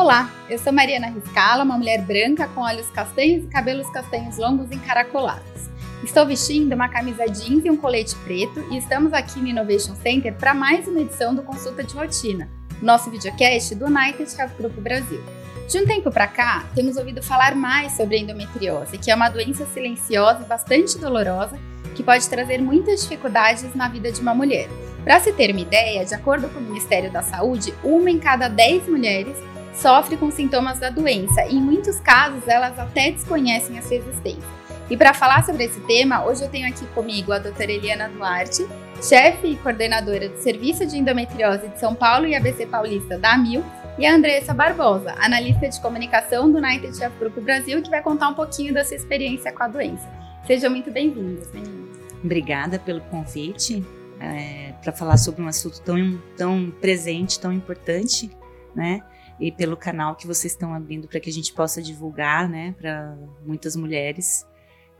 Olá, 0.00 0.30
eu 0.48 0.58
sou 0.58 0.72
Mariana 0.72 1.08
Riscala, 1.08 1.62
uma 1.62 1.76
mulher 1.76 2.00
branca 2.00 2.48
com 2.48 2.62
olhos 2.62 2.88
castanhos 2.88 3.44
e 3.44 3.48
cabelos 3.48 3.86
castanhos 3.90 4.38
longos 4.38 4.72
encaracolados. 4.72 5.68
Estou 6.02 6.24
vestindo 6.24 6.72
uma 6.72 6.88
camisa 6.88 7.26
jeans 7.26 7.66
e 7.66 7.70
um 7.70 7.76
colete 7.76 8.16
preto 8.24 8.66
e 8.70 8.78
estamos 8.78 9.12
aqui 9.12 9.38
no 9.38 9.48
Innovation 9.48 9.94
Center 9.96 10.32
para 10.32 10.54
mais 10.54 10.88
uma 10.88 11.00
edição 11.00 11.34
do 11.34 11.42
Consulta 11.42 11.84
de 11.84 11.94
Rotina, 11.94 12.48
nosso 12.80 13.10
videocast 13.10 13.74
do 13.74 13.84
United 13.84 14.34
Health 14.38 14.52
Group 14.58 14.72
Brasil. 14.78 15.22
De 15.68 15.78
um 15.78 15.86
tempo 15.86 16.10
para 16.10 16.26
cá, 16.26 16.64
temos 16.74 16.96
ouvido 16.96 17.22
falar 17.22 17.54
mais 17.54 17.92
sobre 17.92 18.16
a 18.16 18.20
endometriose, 18.20 18.96
que 18.96 19.10
é 19.10 19.14
uma 19.14 19.28
doença 19.28 19.66
silenciosa 19.66 20.44
e 20.44 20.48
bastante 20.48 20.96
dolorosa 20.96 21.58
que 21.94 22.02
pode 22.02 22.26
trazer 22.26 22.62
muitas 22.62 23.02
dificuldades 23.02 23.74
na 23.74 23.86
vida 23.86 24.10
de 24.10 24.22
uma 24.22 24.34
mulher. 24.34 24.66
Para 25.04 25.20
se 25.20 25.30
ter 25.30 25.50
uma 25.50 25.60
ideia, 25.60 26.06
de 26.06 26.14
acordo 26.14 26.48
com 26.48 26.58
o 26.58 26.62
Ministério 26.62 27.12
da 27.12 27.20
Saúde, 27.20 27.74
uma 27.84 28.10
em 28.10 28.18
cada 28.18 28.48
10 28.48 28.88
mulheres 28.88 29.49
sofre 29.74 30.16
com 30.16 30.30
sintomas 30.30 30.78
da 30.78 30.90
doença 30.90 31.44
e, 31.46 31.56
em 31.56 31.60
muitos 31.60 32.00
casos, 32.00 32.46
elas 32.46 32.78
até 32.78 33.10
desconhecem 33.10 33.78
a 33.78 33.82
sua 33.82 33.96
existência. 33.96 34.60
E 34.90 34.96
para 34.96 35.14
falar 35.14 35.44
sobre 35.44 35.64
esse 35.64 35.80
tema, 35.82 36.24
hoje 36.24 36.42
eu 36.42 36.48
tenho 36.48 36.66
aqui 36.66 36.84
comigo 36.88 37.32
a 37.32 37.38
doutora 37.38 37.70
Eliana 37.70 38.08
Duarte, 38.08 38.66
chefe 39.00 39.48
e 39.48 39.56
coordenadora 39.56 40.28
do 40.28 40.36
Serviço 40.38 40.84
de 40.84 40.98
Endometriose 40.98 41.68
de 41.68 41.78
São 41.78 41.94
Paulo 41.94 42.26
e 42.26 42.34
ABC 42.34 42.66
Paulista 42.66 43.16
da 43.16 43.34
AMIL, 43.34 43.64
e 43.98 44.06
a 44.06 44.14
Andressa 44.14 44.54
Barbosa, 44.54 45.14
analista 45.18 45.68
de 45.68 45.80
comunicação 45.80 46.50
do 46.50 46.58
United 46.58 46.96
Chef 46.96 47.14
Grupo 47.18 47.40
Brasil, 47.40 47.82
que 47.82 47.90
vai 47.90 48.02
contar 48.02 48.30
um 48.30 48.34
pouquinho 48.34 48.72
da 48.72 48.82
sua 48.82 48.96
experiência 48.96 49.52
com 49.52 49.62
a 49.62 49.68
doença. 49.68 50.08
Sejam 50.46 50.70
muito 50.70 50.90
bem-vindas, 50.90 51.52
meninas. 51.52 51.90
Obrigada 52.24 52.78
pelo 52.78 53.00
convite 53.02 53.84
é, 54.18 54.72
para 54.82 54.92
falar 54.92 55.16
sobre 55.16 55.42
um 55.42 55.48
assunto 55.48 55.80
tão, 55.82 56.20
tão 56.36 56.70
presente, 56.80 57.38
tão 57.38 57.52
importante, 57.52 58.30
né? 58.74 59.02
E 59.40 59.50
pelo 59.50 59.76
canal 59.76 60.14
que 60.14 60.26
vocês 60.26 60.52
estão 60.52 60.74
abrindo 60.74 61.08
para 61.08 61.18
que 61.18 61.30
a 61.30 61.32
gente 61.32 61.52
possa 61.54 61.80
divulgar, 61.80 62.48
né, 62.48 62.74
para 62.78 63.16
muitas 63.44 63.74
mulheres 63.74 64.46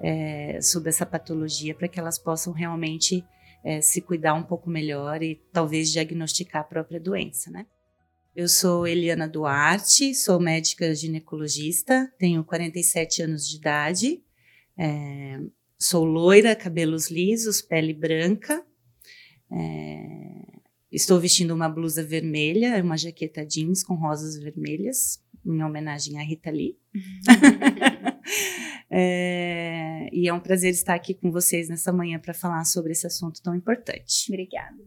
é, 0.00 0.58
sobre 0.62 0.88
essa 0.88 1.04
patologia, 1.04 1.74
para 1.74 1.86
que 1.86 2.00
elas 2.00 2.18
possam 2.18 2.52
realmente 2.52 3.24
é, 3.62 3.82
se 3.82 4.00
cuidar 4.00 4.32
um 4.32 4.42
pouco 4.42 4.70
melhor 4.70 5.22
e 5.22 5.36
talvez 5.52 5.92
diagnosticar 5.92 6.62
a 6.62 6.64
própria 6.64 6.98
doença, 6.98 7.50
né? 7.50 7.66
Eu 8.34 8.48
sou 8.48 8.86
Eliana 8.86 9.28
Duarte, 9.28 10.14
sou 10.14 10.40
médica 10.40 10.94
ginecologista, 10.94 12.10
tenho 12.16 12.42
47 12.44 13.22
anos 13.22 13.46
de 13.46 13.56
idade, 13.56 14.22
é, 14.78 15.40
sou 15.78 16.04
loira, 16.04 16.56
cabelos 16.56 17.10
lisos, 17.10 17.60
pele 17.60 17.92
branca, 17.92 18.64
é, 19.52 20.59
Estou 20.92 21.20
vestindo 21.20 21.54
uma 21.54 21.68
blusa 21.68 22.02
vermelha, 22.02 22.82
uma 22.82 22.96
jaqueta 22.96 23.46
jeans 23.46 23.84
com 23.84 23.94
rosas 23.94 24.36
vermelhas, 24.36 25.22
em 25.46 25.62
homenagem 25.62 26.18
à 26.18 26.22
Rita 26.22 26.50
Lee. 26.50 26.76
é, 28.90 30.08
e 30.12 30.28
é 30.28 30.34
um 30.34 30.40
prazer 30.40 30.72
estar 30.72 30.94
aqui 30.94 31.14
com 31.14 31.30
vocês 31.30 31.68
nessa 31.68 31.92
manhã 31.92 32.18
para 32.18 32.34
falar 32.34 32.64
sobre 32.64 32.90
esse 32.90 33.06
assunto 33.06 33.40
tão 33.40 33.54
importante. 33.54 34.26
Obrigada. 34.28 34.82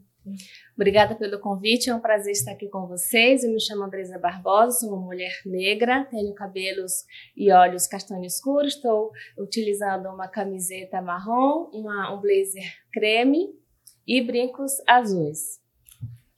Obrigada 0.76 1.16
pelo 1.16 1.40
convite, 1.40 1.90
é 1.90 1.96
um 1.96 2.02
prazer 2.02 2.34
estar 2.34 2.52
aqui 2.52 2.68
com 2.68 2.86
vocês. 2.86 3.46
Eu 3.46 3.54
me 3.54 3.62
chamo 3.62 3.84
Andresa 3.84 4.20
Barbosa, 4.20 4.80
sou 4.80 4.90
uma 4.90 5.06
mulher 5.06 5.34
negra, 5.46 6.04
tenho 6.06 6.34
cabelos 6.34 7.06
e 7.36 7.50
olhos 7.50 7.88
castanho 7.88 8.26
escuro, 8.26 8.68
estou 8.68 9.12
utilizando 9.38 10.10
uma 10.10 10.28
camiseta 10.28 11.02
marrom, 11.02 11.70
uma, 11.74 12.14
um 12.14 12.20
blazer 12.20 12.74
creme 12.92 13.54
e 14.06 14.22
brincos 14.22 14.74
azuis. 14.86 15.63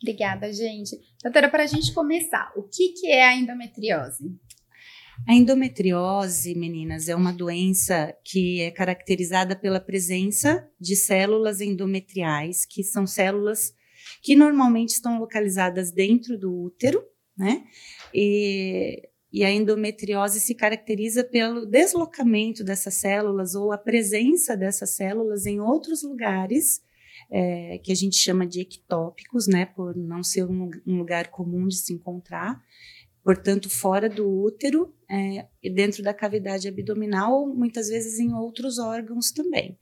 Obrigada, 0.01 0.51
gente. 0.51 0.97
Doutora, 1.23 1.49
para 1.49 1.63
a 1.63 1.67
gente 1.67 1.93
começar, 1.93 2.51
o 2.55 2.63
que, 2.63 2.89
que 2.89 3.07
é 3.07 3.23
a 3.23 3.35
endometriose? 3.35 4.25
A 5.27 5.33
endometriose, 5.33 6.53
meninas, 6.55 7.07
é 7.07 7.15
uma 7.15 7.31
doença 7.31 8.13
que 8.23 8.61
é 8.61 8.69
caracterizada 8.69 9.55
pela 9.55 9.79
presença 9.79 10.69
de 10.79 10.95
células 10.95 11.61
endometriais, 11.61 12.65
que 12.65 12.83
são 12.83 13.07
células 13.07 13.73
que 14.21 14.35
normalmente 14.35 14.89
estão 14.89 15.19
localizadas 15.19 15.91
dentro 15.91 16.37
do 16.37 16.53
útero, 16.53 17.01
né? 17.37 17.63
E, 18.13 19.09
e 19.31 19.43
a 19.43 19.51
endometriose 19.51 20.39
se 20.39 20.53
caracteriza 20.53 21.23
pelo 21.23 21.65
deslocamento 21.65 22.63
dessas 22.63 22.95
células 22.95 23.55
ou 23.55 23.71
a 23.71 23.77
presença 23.77 24.55
dessas 24.55 24.91
células 24.91 25.45
em 25.45 25.59
outros 25.59 26.03
lugares 26.03 26.81
é, 27.29 27.79
que 27.79 27.91
a 27.91 27.95
gente 27.95 28.15
chama 28.15 28.45
de 28.45 28.61
ectópicos, 28.61 29.47
né, 29.47 29.65
por 29.65 29.95
não 29.95 30.23
ser 30.23 30.45
um, 30.45 30.69
um 30.85 30.97
lugar 30.97 31.29
comum 31.29 31.67
de 31.67 31.77
se 31.77 31.93
encontrar, 31.93 32.61
portanto, 33.23 33.69
fora 33.69 34.07
do 34.07 34.29
útero 34.29 34.93
é, 35.09 35.47
e 35.61 35.69
dentro 35.69 36.03
da 36.03 36.13
cavidade 36.13 36.67
abdominal, 36.67 37.47
muitas 37.47 37.89
vezes 37.89 38.19
em 38.19 38.33
outros 38.33 38.77
órgãos 38.77 39.31
também. 39.31 39.77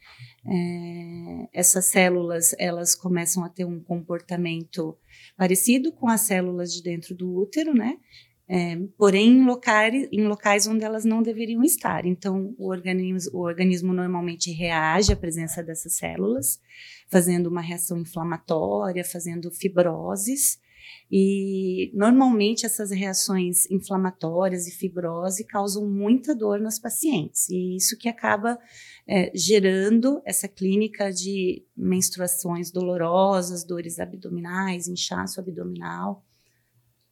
É, 0.45 1.49
essas 1.53 1.85
células, 1.85 2.55
elas 2.57 2.95
começam 2.95 3.43
a 3.43 3.49
ter 3.49 3.65
um 3.65 3.79
comportamento 3.79 4.97
parecido 5.37 5.91
com 5.91 6.07
as 6.07 6.21
células 6.21 6.73
de 6.73 6.81
dentro 6.81 7.15
do 7.15 7.33
útero, 7.35 7.73
né? 7.73 7.97
É, 8.47 8.77
porém 8.97 9.29
em 9.29 9.45
locais, 9.45 10.09
em 10.11 10.27
locais 10.27 10.67
onde 10.67 10.83
elas 10.83 11.05
não 11.05 11.23
deveriam 11.23 11.63
estar. 11.63 12.05
Então, 12.05 12.53
o 12.57 12.69
organismo, 12.69 13.31
o 13.33 13.41
organismo 13.41 13.93
normalmente 13.93 14.51
reage 14.51 15.13
à 15.13 15.15
presença 15.15 15.63
dessas 15.63 15.93
células, 15.93 16.59
fazendo 17.09 17.47
uma 17.47 17.61
reação 17.61 17.97
inflamatória, 17.97 19.03
fazendo 19.05 19.49
fibroses. 19.49 20.59
E 21.09 21.91
normalmente 21.93 22.65
essas 22.65 22.91
reações 22.91 23.69
inflamatórias 23.71 24.67
e 24.67 24.71
fibrose 24.71 25.45
causam 25.45 25.87
muita 25.87 26.35
dor 26.35 26.59
nas 26.59 26.79
pacientes, 26.79 27.47
e 27.49 27.75
isso 27.77 27.97
que 27.97 28.09
acaba 28.09 28.59
é, 29.07 29.31
gerando 29.33 30.21
essa 30.25 30.47
clínica 30.47 31.11
de 31.11 31.63
menstruações 31.75 32.71
dolorosas, 32.71 33.63
dores 33.63 33.99
abdominais, 33.99 34.87
inchaço 34.87 35.39
abdominal. 35.39 36.25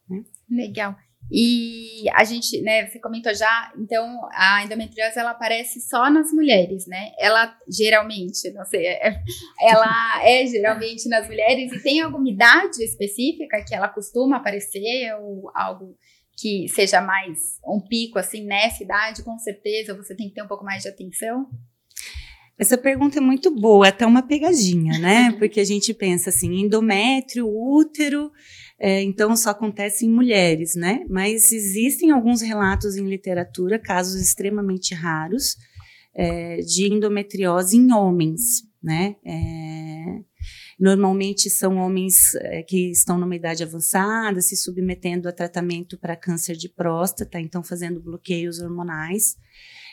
Né? 0.09 0.25
Legal. 0.49 0.95
E 1.29 2.09
a 2.13 2.23
gente, 2.23 2.61
né, 2.61 2.87
você 2.87 2.99
comentou 2.99 3.33
já, 3.33 3.71
então 3.77 4.27
a 4.33 4.63
endometriose 4.63 5.17
ela 5.17 5.31
aparece 5.31 5.79
só 5.79 6.09
nas 6.09 6.31
mulheres, 6.31 6.87
né? 6.87 7.11
Ela 7.17 7.55
geralmente, 7.69 8.51
não 8.51 8.65
sei, 8.65 8.85
é, 8.85 9.21
ela 9.61 10.21
é 10.25 10.45
geralmente 10.45 11.07
nas 11.07 11.27
mulheres 11.27 11.71
e 11.71 11.83
tem 11.83 12.01
alguma 12.01 12.29
idade 12.29 12.83
específica 12.83 13.63
que 13.65 13.73
ela 13.73 13.87
costuma 13.87 14.37
aparecer 14.37 15.15
ou 15.21 15.49
algo 15.55 15.97
que 16.35 16.67
seja 16.67 16.99
mais 17.01 17.59
um 17.65 17.79
pico 17.79 18.17
assim 18.17 18.43
nessa 18.45 18.83
idade, 18.83 19.23
com 19.23 19.37
certeza 19.37 19.95
você 19.95 20.15
tem 20.15 20.27
que 20.27 20.35
ter 20.35 20.43
um 20.43 20.47
pouco 20.47 20.65
mais 20.65 20.83
de 20.83 20.89
atenção? 20.89 21.47
Essa 22.61 22.77
pergunta 22.77 23.17
é 23.17 23.21
muito 23.21 23.49
boa, 23.49 23.87
é 23.87 23.89
até 23.89 24.05
uma 24.05 24.21
pegadinha, 24.21 24.99
né? 24.99 25.31
Porque 25.39 25.59
a 25.59 25.63
gente 25.63 25.93
pensa 25.93 26.29
assim, 26.29 26.59
endométrio, 26.59 27.47
útero, 27.47 28.31
é, 28.83 28.99
então 29.03 29.35
só 29.35 29.51
acontece 29.51 30.07
em 30.07 30.09
mulheres, 30.09 30.73
né? 30.75 31.05
Mas 31.07 31.51
existem 31.51 32.09
alguns 32.09 32.41
relatos 32.41 32.97
em 32.97 33.07
literatura, 33.07 33.77
casos 33.77 34.19
extremamente 34.19 34.95
raros, 34.95 35.55
é, 36.15 36.57
de 36.57 36.91
endometriose 36.91 37.77
em 37.77 37.93
homens, 37.93 38.63
né? 38.81 39.17
É, 39.23 40.21
normalmente 40.79 41.47
são 41.47 41.77
homens 41.77 42.33
é, 42.33 42.63
que 42.63 42.89
estão 42.89 43.19
numa 43.19 43.35
idade 43.35 43.61
avançada, 43.61 44.41
se 44.41 44.55
submetendo 44.55 45.29
a 45.29 45.31
tratamento 45.31 45.95
para 45.95 46.15
câncer 46.15 46.55
de 46.55 46.67
próstata, 46.67 47.39
então 47.39 47.63
fazendo 47.63 48.01
bloqueios 48.01 48.59
hormonais. 48.59 49.37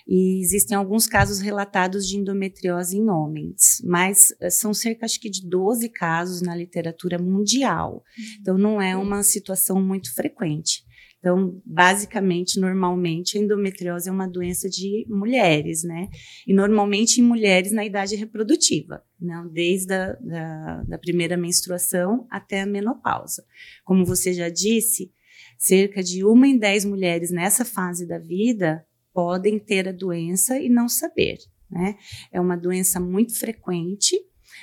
E 0.09 0.41
existem 0.41 0.75
alguns 0.75 1.07
casos 1.07 1.39
relatados 1.39 2.09
de 2.09 2.17
endometriose 2.17 2.97
em 2.97 3.11
homens, 3.11 3.83
mas 3.85 4.35
eh, 4.41 4.49
são 4.49 4.73
cerca, 4.73 5.05
acho 5.05 5.21
que, 5.21 5.29
de 5.29 5.47
12 5.47 5.91
casos 5.91 6.41
na 6.41 6.57
literatura 6.57 7.19
mundial. 7.19 7.97
Uhum. 7.97 8.25
Então, 8.41 8.59
não 8.59 8.81
é 8.81 8.97
uma 8.97 9.23
situação 9.23 9.83
muito 9.83 10.15
frequente. 10.15 10.83
Então, 11.19 11.61
basicamente, 11.67 12.59
normalmente, 12.59 13.37
a 13.37 13.41
endometriose 13.41 14.09
é 14.09 14.13
uma 14.13 14.27
doença 14.27 14.69
de 14.69 15.05
mulheres, 15.11 15.83
né? 15.83 16.09
E 16.47 16.55
normalmente 16.55 17.21
em 17.21 17.25
mulheres 17.25 17.73
na 17.73 17.85
idade 17.85 18.15
reprodutiva, 18.15 19.03
não? 19.21 19.45
Né? 19.45 19.51
desde 19.53 19.93
a 19.93 20.13
da, 20.15 20.83
da 20.85 20.99
primeira 20.99 21.37
menstruação 21.37 22.27
até 22.31 22.63
a 22.63 22.67
menopausa. 22.67 23.45
Como 23.85 24.07
você 24.07 24.33
já 24.33 24.49
disse, 24.49 25.13
cerca 25.59 26.03
de 26.03 26.25
uma 26.25 26.47
em 26.47 26.57
dez 26.57 26.85
mulheres 26.85 27.31
nessa 27.33 27.65
fase 27.65 28.07
da 28.07 28.19
vida 28.19 28.87
podem 29.19 29.59
ter 29.59 29.89
a 29.89 29.93
doença 29.93 30.61
e 30.61 30.69
não 30.69 30.89
saber. 30.89 31.39
Né? 31.69 31.97
É 32.31 32.41
uma 32.41 32.57
doença 32.57 33.01
muito 33.01 33.37
frequente. 33.37 34.17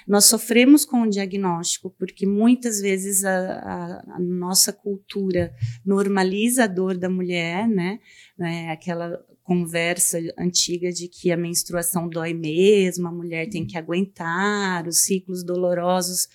Nós 0.08 0.24
sofremos 0.24 0.86
com 0.86 1.02
o 1.02 1.10
diagnóstico 1.10 1.94
porque 2.00 2.26
muitas 2.26 2.80
vezes 2.80 3.26
a, 3.26 3.36
a, 3.36 4.16
a 4.16 4.20
nossa 4.22 4.72
cultura 4.72 5.54
normaliza 5.86 6.64
a 6.64 6.68
dor 6.68 6.98
da 6.98 7.10
mulher, 7.10 7.68
né? 7.68 8.00
É 8.40 8.72
aquela 8.72 9.22
conversa 9.46 10.18
antiga 10.40 10.92
de 10.92 11.08
que 11.08 11.32
a 11.32 11.38
menstruação 11.38 12.10
dói 12.10 12.34
mesmo, 12.34 13.08
a 13.08 13.12
mulher 13.12 13.48
tem 13.48 13.64
que 13.64 13.78
aguentar, 13.78 14.88
os 14.88 15.02
ciclos 15.04 15.44
dolorosos 15.44 16.28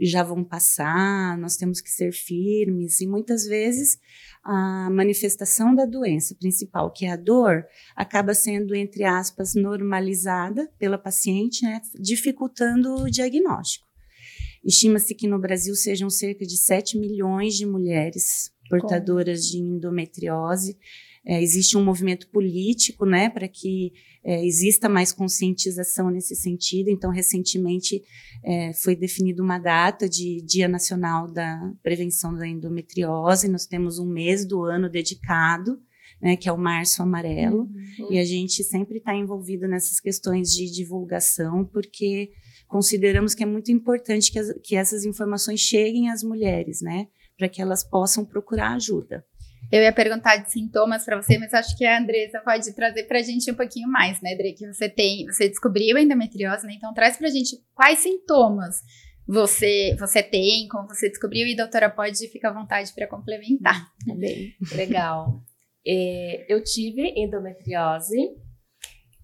já 0.00 0.22
vão 0.22 0.42
passar, 0.42 1.36
nós 1.36 1.58
temos 1.58 1.82
que 1.82 1.90
ser 1.90 2.10
firmes, 2.10 3.02
e 3.02 3.06
muitas 3.06 3.44
vezes 3.44 3.98
a 4.42 4.88
manifestação 4.90 5.74
da 5.74 5.84
doença 5.84 6.34
principal, 6.34 6.90
que 6.90 7.04
é 7.04 7.12
a 7.12 7.16
dor, 7.16 7.66
acaba 7.94 8.32
sendo, 8.32 8.74
entre 8.74 9.04
aspas, 9.04 9.54
normalizada 9.54 10.66
pela 10.78 10.96
paciente, 10.96 11.62
né, 11.64 11.82
dificultando 12.00 12.94
o 12.94 13.10
diagnóstico. 13.10 13.86
Estima-se 14.64 15.14
que 15.14 15.28
no 15.28 15.38
Brasil 15.38 15.74
sejam 15.74 16.08
cerca 16.08 16.46
de 16.46 16.56
7 16.56 16.98
milhões 16.98 17.54
de 17.56 17.66
mulheres 17.66 18.50
portadoras 18.70 19.50
Como? 19.50 19.52
de 19.52 19.58
endometriose. 19.58 20.78
É, 21.26 21.42
existe 21.42 21.76
um 21.76 21.84
movimento 21.84 22.28
político, 22.28 23.06
né, 23.06 23.30
para 23.30 23.48
que 23.48 23.92
é, 24.22 24.44
exista 24.44 24.88
mais 24.88 25.10
conscientização 25.12 26.10
nesse 26.10 26.36
sentido. 26.36 26.90
Então, 26.90 27.10
recentemente 27.10 28.02
é, 28.42 28.72
foi 28.74 28.94
definida 28.94 29.42
uma 29.42 29.58
data 29.58 30.08
de 30.08 30.42
Dia 30.42 30.68
Nacional 30.68 31.30
da 31.30 31.72
Prevenção 31.82 32.34
da 32.34 32.46
Endometriose. 32.46 33.48
Nós 33.48 33.66
temos 33.66 33.98
um 33.98 34.06
mês 34.06 34.44
do 34.44 34.64
ano 34.64 34.88
dedicado, 34.88 35.80
né, 36.20 36.36
que 36.36 36.48
é 36.48 36.52
o 36.52 36.58
Março 36.58 37.02
Amarelo, 37.02 37.62
uhum. 37.62 38.12
e 38.12 38.18
a 38.18 38.24
gente 38.24 38.62
sempre 38.62 38.98
está 38.98 39.14
envolvido 39.14 39.66
nessas 39.66 40.00
questões 40.00 40.52
de 40.52 40.70
divulgação, 40.70 41.64
porque 41.64 42.30
consideramos 42.68 43.34
que 43.34 43.42
é 43.42 43.46
muito 43.46 43.70
importante 43.70 44.30
que, 44.32 44.38
as, 44.38 44.52
que 44.62 44.76
essas 44.76 45.04
informações 45.04 45.60
cheguem 45.60 46.10
às 46.10 46.22
mulheres, 46.22 46.80
né, 46.80 47.08
para 47.36 47.48
que 47.48 47.60
elas 47.60 47.82
possam 47.82 48.24
procurar 48.24 48.74
ajuda. 48.74 49.24
Eu 49.70 49.82
ia 49.82 49.92
perguntar 49.92 50.36
de 50.36 50.50
sintomas 50.50 51.04
para 51.04 51.20
você, 51.20 51.38
mas 51.38 51.52
acho 51.52 51.76
que 51.76 51.84
a 51.84 51.98
Andressa 51.98 52.40
pode 52.40 52.72
trazer 52.74 53.04
para 53.04 53.18
a 53.18 53.22
gente 53.22 53.50
um 53.50 53.54
pouquinho 53.54 53.88
mais, 53.88 54.20
né, 54.20 54.34
Dre? 54.36 54.52
Que 54.52 54.72
você 54.72 54.88
tem, 54.88 55.26
você 55.26 55.48
descobriu 55.48 55.96
a 55.96 56.00
endometriose, 56.00 56.66
né? 56.66 56.74
Então 56.76 56.92
traz 56.94 57.16
para 57.16 57.28
a 57.28 57.30
gente 57.30 57.56
quais 57.74 57.98
sintomas 58.00 58.82
você 59.26 59.96
você 59.98 60.22
tem, 60.22 60.68
como 60.68 60.88
você 60.88 61.08
descobriu, 61.08 61.46
e 61.46 61.54
a 61.54 61.56
doutora 61.56 61.90
pode 61.90 62.28
ficar 62.28 62.50
à 62.50 62.52
vontade 62.52 62.92
para 62.92 63.06
complementar. 63.06 63.88
Tá 64.06 64.14
bem, 64.14 64.54
legal. 64.72 65.42
É, 65.86 66.46
eu 66.48 66.62
tive 66.62 67.12
endometriose. 67.16 68.16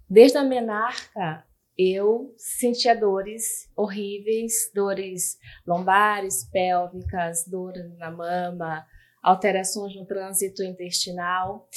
Desde 0.09 0.39
a 0.39 0.43
menarca, 0.43 1.45
eu 1.79 2.35
sentia 2.37 2.95
dores 2.97 3.71
horríveis, 3.77 4.71
dores 4.75 5.39
lombares, 5.67 6.45
pélvicas, 6.51 7.45
dores 7.47 7.97
na 7.97 8.11
mama, 8.11 8.85
alterações 9.23 9.95
no 9.95 10.07
trânsito 10.07 10.63
intestinal. 10.63 11.69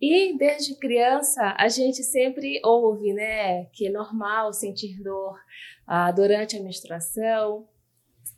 E 0.00 0.36
desde 0.36 0.74
criança 0.76 1.54
a 1.58 1.68
gente 1.68 2.02
sempre 2.02 2.60
ouve, 2.64 3.12
né, 3.12 3.66
que 3.66 3.86
é 3.86 3.90
normal 3.90 4.52
sentir 4.52 5.00
dor 5.02 5.38
ah, 5.86 6.10
durante 6.10 6.56
a 6.56 6.62
menstruação, 6.62 7.68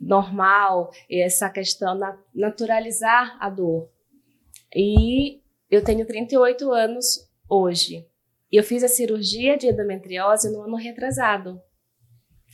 normal 0.01 0.91
essa 1.11 1.49
questão 1.49 1.95
na, 1.95 2.19
naturalizar 2.35 3.37
a 3.41 3.49
dor. 3.49 3.89
E 4.75 5.41
eu 5.71 5.83
tenho 5.83 6.07
38 6.07 6.71
anos 6.73 7.31
hoje. 7.49 8.07
Eu 8.51 8.63
fiz 8.63 8.85
a 8.85 8.89
cirurgia 8.89 9.57
de 9.57 9.69
endometriose 9.69 10.51
no 10.53 10.63
ano 10.63 10.77
retrasado. 10.77 11.61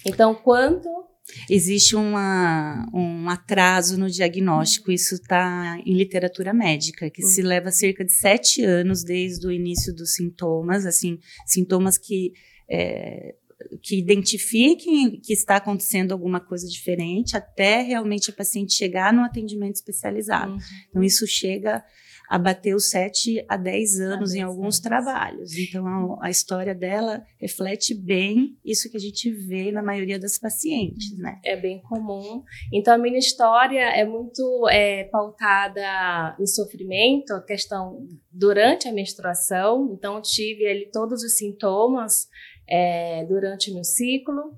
Então, 0.07 0.35
quanto 0.35 1.10
existe 1.49 1.97
uma, 1.97 2.87
um 2.93 3.29
atraso 3.29 3.99
no 3.99 4.11
diagnóstico. 4.11 4.91
Isso 4.91 5.15
está 5.15 5.79
em 5.85 5.95
literatura 5.95 6.53
médica, 6.53 7.11
que 7.11 7.23
se 7.23 7.43
leva 7.43 7.71
cerca 7.71 8.05
de 8.05 8.13
sete 8.13 8.65
anos 8.65 9.03
desde 9.05 9.47
o 9.47 9.53
início 9.53 9.95
dos 9.95 10.15
sintomas, 10.15 10.87
assim, 10.87 11.19
sintomas 11.47 11.99
que 11.99 12.33
é, 12.71 13.35
que 13.83 13.99
identifiquem 13.99 15.21
que 15.21 15.33
está 15.33 15.57
acontecendo 15.57 16.13
alguma 16.13 16.41
coisa 16.41 16.67
diferente 16.67 17.37
até 17.37 17.83
realmente 17.83 18.31
a 18.31 18.33
paciente 18.33 18.73
chegar 18.73 19.13
no 19.13 19.23
atendimento 19.23 19.75
especializado. 19.75 20.53
Uhum. 20.53 20.59
Então, 20.89 21.03
isso 21.03 21.27
chega 21.27 21.85
abateu 22.31 22.79
7 22.79 23.45
a 23.49 23.57
10 23.57 24.01
anos 24.01 24.33
a 24.33 24.39
em 24.39 24.43
alguns 24.43 24.77
anos. 24.77 24.81
trabalhos. 24.81 25.59
Então, 25.59 25.85
a, 25.85 26.29
a, 26.29 26.31
história 26.31 26.73
dela 26.73 27.25
reflete 27.41 27.93
bem 27.93 28.57
isso 28.65 28.89
que 28.89 28.97
a 28.97 29.01
gente 29.01 29.29
vê 29.33 29.73
na 29.73 29.83
maioria 29.83 30.17
das 30.17 30.39
pacientes, 30.39 31.19
né? 31.19 31.41
É 31.45 31.57
bem 31.57 31.83
comum. 31.83 32.45
Então, 32.73 32.95
a 32.95 32.99
minha 32.99 33.19
história 33.19 33.81
é 33.81 34.05
muito 34.05 34.69
é, 34.71 35.05
pautada 35.05 36.37
em 36.39 36.47
sofrimento, 36.47 37.33
a 37.33 37.43
questão 37.43 38.07
durante 38.31 38.87
a 38.87 38.93
menstruação. 38.93 39.91
Então, 39.93 40.23
tive 40.23 40.69
ali 40.69 40.89
todos 40.93 41.25
os 41.25 41.37
sintomas 41.37 42.29
é, 42.69 43.25
durante 43.25 43.73
o 43.73 43.75
meu 43.75 43.83
ciclo. 43.83 44.57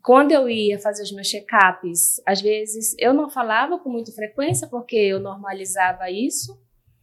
Quando 0.00 0.30
eu 0.30 0.48
ia 0.48 0.78
fazer 0.78 1.02
os 1.02 1.12
meus 1.12 1.28
check-ups, 1.28 2.22
às 2.24 2.40
vezes 2.40 2.94
eu 3.00 3.12
não 3.12 3.28
falava 3.28 3.80
com 3.80 3.90
muita 3.90 4.12
frequência 4.12 4.68
porque 4.68 4.96
eu 4.96 5.18
normalizava 5.18 6.08
isso, 6.08 6.56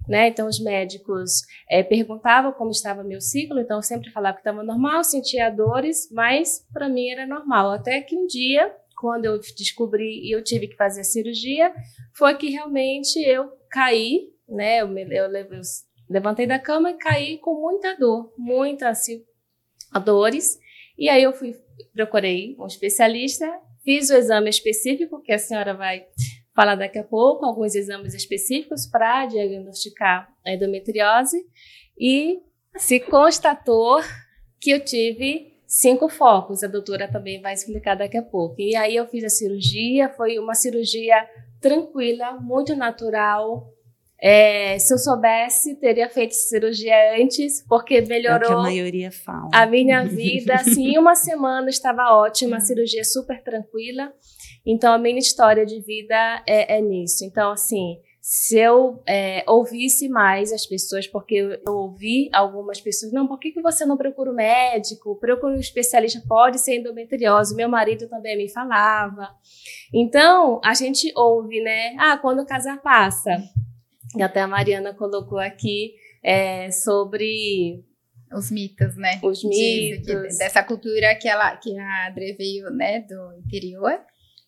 né? 0.07 0.30
Então, 0.30 0.48
os 0.48 0.59
médicos 0.59 1.42
é, 1.69 1.83
perguntavam 1.83 2.51
como 2.54 2.71
estava 2.71 3.04
meu 3.04 3.19
ciclo, 3.19 3.59
então 3.59 3.77
eu 3.77 3.83
sempre 3.83 4.09
falava 4.12 4.36
que 4.36 4.42
estava 4.42 4.63
normal, 4.63 5.04
sentia 5.04 5.50
dores, 5.50 6.09
mas 6.12 6.65
para 6.71 6.88
mim 6.88 7.09
era 7.09 7.27
normal. 7.27 7.71
Até 7.71 8.01
que 8.01 8.15
um 8.15 8.25
dia, 8.25 8.74
quando 9.00 9.25
eu 9.25 9.39
descobri 9.39 10.21
e 10.24 10.36
eu 10.36 10.44
tive 10.44 10.68
que 10.68 10.75
fazer 10.75 11.01
a 11.01 11.06
cirurgia, 11.06 11.74
foi 12.15 12.36
que 12.36 12.50
realmente 12.50 13.19
eu 13.19 13.51
caí, 13.69 14.30
né? 14.48 14.81
Eu, 14.81 14.98
eu, 14.98 15.31
eu 15.31 15.62
levantei 16.10 16.48
da 16.48 16.57
cama 16.57 16.92
e 16.92 16.98
caí 16.98 17.38
com 17.39 17.60
muita 17.60 17.95
dor, 17.98 18.33
muita 18.38 18.89
assim, 18.89 19.24
dores. 20.06 20.57
E 20.98 21.10
aí 21.10 21.21
eu 21.21 21.33
fui, 21.33 21.56
procurei 21.94 22.56
um 22.57 22.65
especialista, 22.65 23.48
fiz 23.83 24.10
o 24.10 24.15
exame 24.15 24.50
específico 24.50 25.21
que 25.21 25.31
a 25.31 25.38
senhora 25.38 25.74
vai 25.74 26.06
falar 26.57 26.74
daqui 26.74 26.98
a 26.98 27.04
pouco, 27.04 27.45
alguns 27.45 27.75
exames 27.75 28.15
específicos 28.15 28.88
para 28.88 29.27
diagnosticar 29.27 30.27
a 30.44 30.51
endometriose 30.51 31.38
e 31.95 32.39
se 32.75 33.00
constatou 33.00 34.00
que 34.59 34.71
eu 34.71 34.83
tive 34.83 35.54
cinco 35.68 36.09
focos. 36.09 36.63
A 36.63 36.68
doutora 36.68 37.07
também 37.07 37.39
vai 37.39 37.54
explicar 37.54 37.94
daqui 37.94 38.18
a 38.18 38.24
pouco. 38.24 38.56
E 38.59 38.75
aí 38.75 38.95
eu 38.95 39.06
fiz 39.06 39.24
a 39.24 39.30
cirurgia, 39.30 40.09
foi 40.09 40.39
uma 40.39 40.56
cirurgia 40.56 41.30
tranquila, 41.62 42.39
muito 42.42 42.75
natural. 42.75 43.71
É, 44.19 44.80
se 44.80 44.92
eu 44.92 44.98
soubesse, 44.98 45.75
teria 45.75 46.10
feito 46.10 46.31
cirurgia 46.31 47.21
antes, 47.21 47.63
porque 47.69 48.01
melhorou 48.01 48.50
é 48.50 48.53
a, 48.53 48.57
maioria 48.63 49.12
fala. 49.12 49.50
a 49.53 49.68
minha 49.68 50.03
vida. 50.06 50.56
Assim, 50.56 50.95
em 50.95 50.98
uma 50.98 51.13
semana 51.13 51.69
estava 51.69 52.15
ótima, 52.15 52.57
a 52.57 52.60
cirurgia 52.62 53.03
super 53.03 53.44
tranquila. 53.44 54.12
Então, 54.69 54.94
a 54.94 54.98
minha 54.98 55.18
história 55.18 55.66
de 55.66 55.80
vida 55.80 56.44
é, 56.46 56.78
é 56.78 56.81
nisso. 56.81 57.24
Então, 57.24 57.53
assim, 57.53 58.01
se 58.20 58.60
eu 58.60 59.01
é, 59.08 59.41
ouvisse 59.48 60.10
mais 60.10 60.51
as 60.51 60.65
pessoas, 60.65 61.08
porque 61.08 61.36
eu, 61.36 61.74
ouvi 61.74 62.30
algumas 62.34 62.82
pessoas, 62.82 63.13
não, 63.13 63.25
por 63.25 63.39
que, 63.39 63.53
que 63.53 63.62
você 63.62 63.86
não 63.86 63.96
procura 63.96 64.30
um 64.30 64.36
médico? 64.36 65.18
Procura 65.22 65.53
um 65.53 65.60
especialista, 65.60 66.22
pode 66.27 66.60
ser 66.60 66.75
endometriose. 66.75 67.56
Meu 67.56 67.70
marido 67.70 68.10
também 68.10 68.36
me 68.36 68.50
falava. 68.50 69.30
Então, 69.94 70.60
a 70.62 70.74
gente 70.74 71.13
ouve, 71.15 71.62
né? 71.62 71.96
Ah, 71.98 72.18
quando 72.18 72.41
o 72.41 72.46
casar 72.46 72.82
passa. 72.82 73.41
E 74.18 74.22
até 74.22 74.41
a 74.41 74.48
Mariana 74.50 74.94
colocou 74.94 75.39
aqui 75.39 75.94
é, 76.22 76.70
sobre 76.72 77.86
os 78.34 78.51
mitos, 78.51 78.98
né? 78.98 79.18
Os 79.24 79.46
mitos. 79.46 80.06
Diz, 80.06 80.38
dessa 80.39 80.62
cultura 80.62 81.15
que, 81.15 81.30
ela, 81.30 81.56
que 81.56 81.80
a 81.80 82.08
Adre 82.08 82.34
veio, 82.34 82.70
né, 82.70 83.00
do 83.00 83.34
interior 83.46 83.98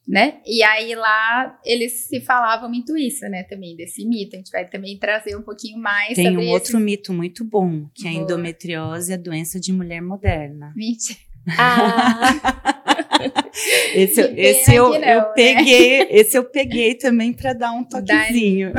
né? 0.08 0.40
E 0.46 0.64
aí 0.64 0.96
lá 0.96 1.60
eles 1.64 2.08
se 2.08 2.20
falavam 2.22 2.70
muito 2.70 2.98
isso, 2.98 3.28
né? 3.30 3.44
Também 3.44 3.76
desse 3.76 4.06
mito. 4.06 4.36
A 4.36 4.40
gente 4.40 4.52
vai 4.52 4.68
também 4.68 4.98
trazer 4.98 5.36
um 5.36 5.42
pouquinho 5.42 5.78
mais. 5.78 6.16
Tem 6.16 6.36
um 6.36 6.42
esse... 6.42 6.50
outro 6.50 6.80
mito 6.80 7.14
muito 7.14 7.44
bom, 7.44 7.88
que 7.94 8.08
é 8.08 8.12
a 8.12 8.14
endometriose 8.14 9.14
a 9.14 9.18
doença 9.18 9.60
de 9.60 9.72
mulher 9.72 10.02
moderna. 10.02 10.74
Mentira. 10.76 11.20
Ah. 11.58 12.80
esse 13.94 14.22
esse 14.36 14.74
eu, 14.74 14.90
não, 14.90 14.96
eu 14.96 15.22
né? 15.22 15.32
peguei, 15.36 16.08
esse 16.10 16.38
eu 16.38 16.44
peguei 16.44 16.96
também 16.96 17.34
para 17.34 17.54
dar 17.54 17.72
um 17.72 17.84
toquezinho. 17.88 18.74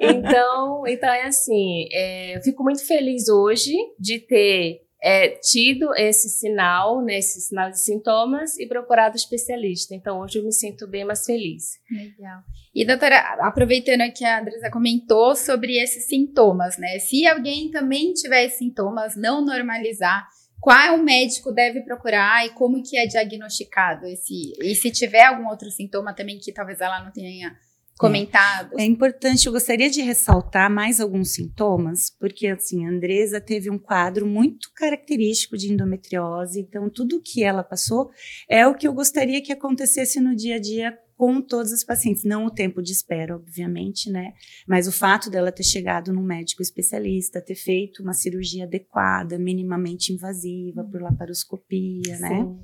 então, 0.00 0.86
então 0.86 1.08
é 1.08 1.24
assim, 1.24 1.88
é, 1.92 2.36
eu 2.36 2.42
fico 2.42 2.62
muito 2.62 2.86
feliz 2.86 3.28
hoje 3.28 3.74
de 3.98 4.18
ter 4.18 4.82
é, 5.02 5.28
tido 5.28 5.94
esse 5.94 6.28
sinal, 6.28 7.02
né, 7.02 7.18
esse 7.18 7.40
sinal 7.40 7.70
de 7.70 7.80
sintomas 7.80 8.58
e 8.58 8.66
procurado 8.66 9.16
especialista. 9.16 9.94
Então, 9.94 10.20
hoje 10.20 10.38
eu 10.38 10.44
me 10.44 10.52
sinto 10.52 10.86
bem 10.86 11.04
mais 11.04 11.24
feliz. 11.24 11.78
Legal. 11.90 12.42
E, 12.74 12.84
doutora, 12.84 13.18
aproveitando 13.40 14.12
que 14.12 14.24
a 14.24 14.40
Andresa 14.40 14.70
comentou 14.70 15.34
sobre 15.34 15.76
esses 15.76 16.06
sintomas, 16.06 16.78
né? 16.78 16.98
Se 17.00 17.26
alguém 17.26 17.70
também 17.70 18.12
tiver 18.12 18.48
sintomas, 18.50 19.16
não 19.16 19.44
normalizar, 19.44 20.28
qual 20.60 20.98
médico 20.98 21.50
deve 21.50 21.80
procurar 21.80 22.46
e 22.46 22.50
como 22.50 22.82
que 22.82 22.96
é 22.96 23.06
diagnosticado 23.06 24.06
esse? 24.06 24.52
E 24.62 24.74
se 24.74 24.90
tiver 24.90 25.24
algum 25.24 25.48
outro 25.48 25.70
sintoma 25.70 26.14
também 26.14 26.38
que 26.38 26.52
talvez 26.52 26.80
ela 26.80 27.02
não 27.02 27.10
tenha 27.10 27.56
comentados. 28.00 28.78
É 28.78 28.84
importante, 28.84 29.46
eu 29.46 29.52
gostaria 29.52 29.90
de 29.90 30.00
ressaltar 30.00 30.70
mais 30.70 31.00
alguns 31.00 31.34
sintomas, 31.34 32.10
porque 32.18 32.46
assim, 32.46 32.86
a 32.86 32.88
Andresa 32.88 33.40
teve 33.40 33.68
um 33.68 33.78
quadro 33.78 34.26
muito 34.26 34.72
característico 34.74 35.54
de 35.54 35.70
endometriose, 35.70 36.60
então 36.60 36.88
tudo 36.88 37.20
que 37.20 37.44
ela 37.44 37.62
passou 37.62 38.10
é 38.48 38.66
o 38.66 38.74
que 38.74 38.88
eu 38.88 38.94
gostaria 38.94 39.42
que 39.42 39.52
acontecesse 39.52 40.18
no 40.18 40.34
dia 40.34 40.56
a 40.56 40.58
dia 40.58 40.98
com 41.20 41.42
todos 41.42 41.70
os 41.70 41.84
pacientes, 41.84 42.24
não 42.24 42.46
o 42.46 42.50
tempo 42.50 42.80
de 42.80 42.92
espera, 42.92 43.36
obviamente, 43.36 44.10
né? 44.10 44.32
Mas 44.66 44.88
o 44.88 44.92
fato 44.92 45.28
dela 45.28 45.52
ter 45.52 45.64
chegado 45.64 46.14
num 46.14 46.22
médico 46.22 46.62
especialista, 46.62 47.42
ter 47.42 47.56
feito 47.56 48.02
uma 48.02 48.14
cirurgia 48.14 48.64
adequada, 48.64 49.38
minimamente 49.38 50.14
invasiva, 50.14 50.82
por 50.82 51.02
laparoscopia, 51.02 52.18
né? 52.20 52.28
Sim. 52.28 52.44
né? 52.44 52.56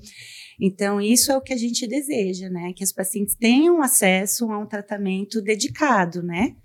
Então, 0.58 0.98
isso 0.98 1.30
é 1.30 1.36
o 1.36 1.42
que 1.42 1.52
a 1.52 1.56
gente 1.58 1.86
deseja, 1.86 2.48
né? 2.48 2.72
Que 2.74 2.82
as 2.82 2.92
pacientes 2.92 3.34
tenham 3.34 3.82
acesso 3.82 4.50
a 4.50 4.58
um 4.58 4.64
tratamento 4.64 5.42
dedicado, 5.42 6.22
né? 6.22 6.56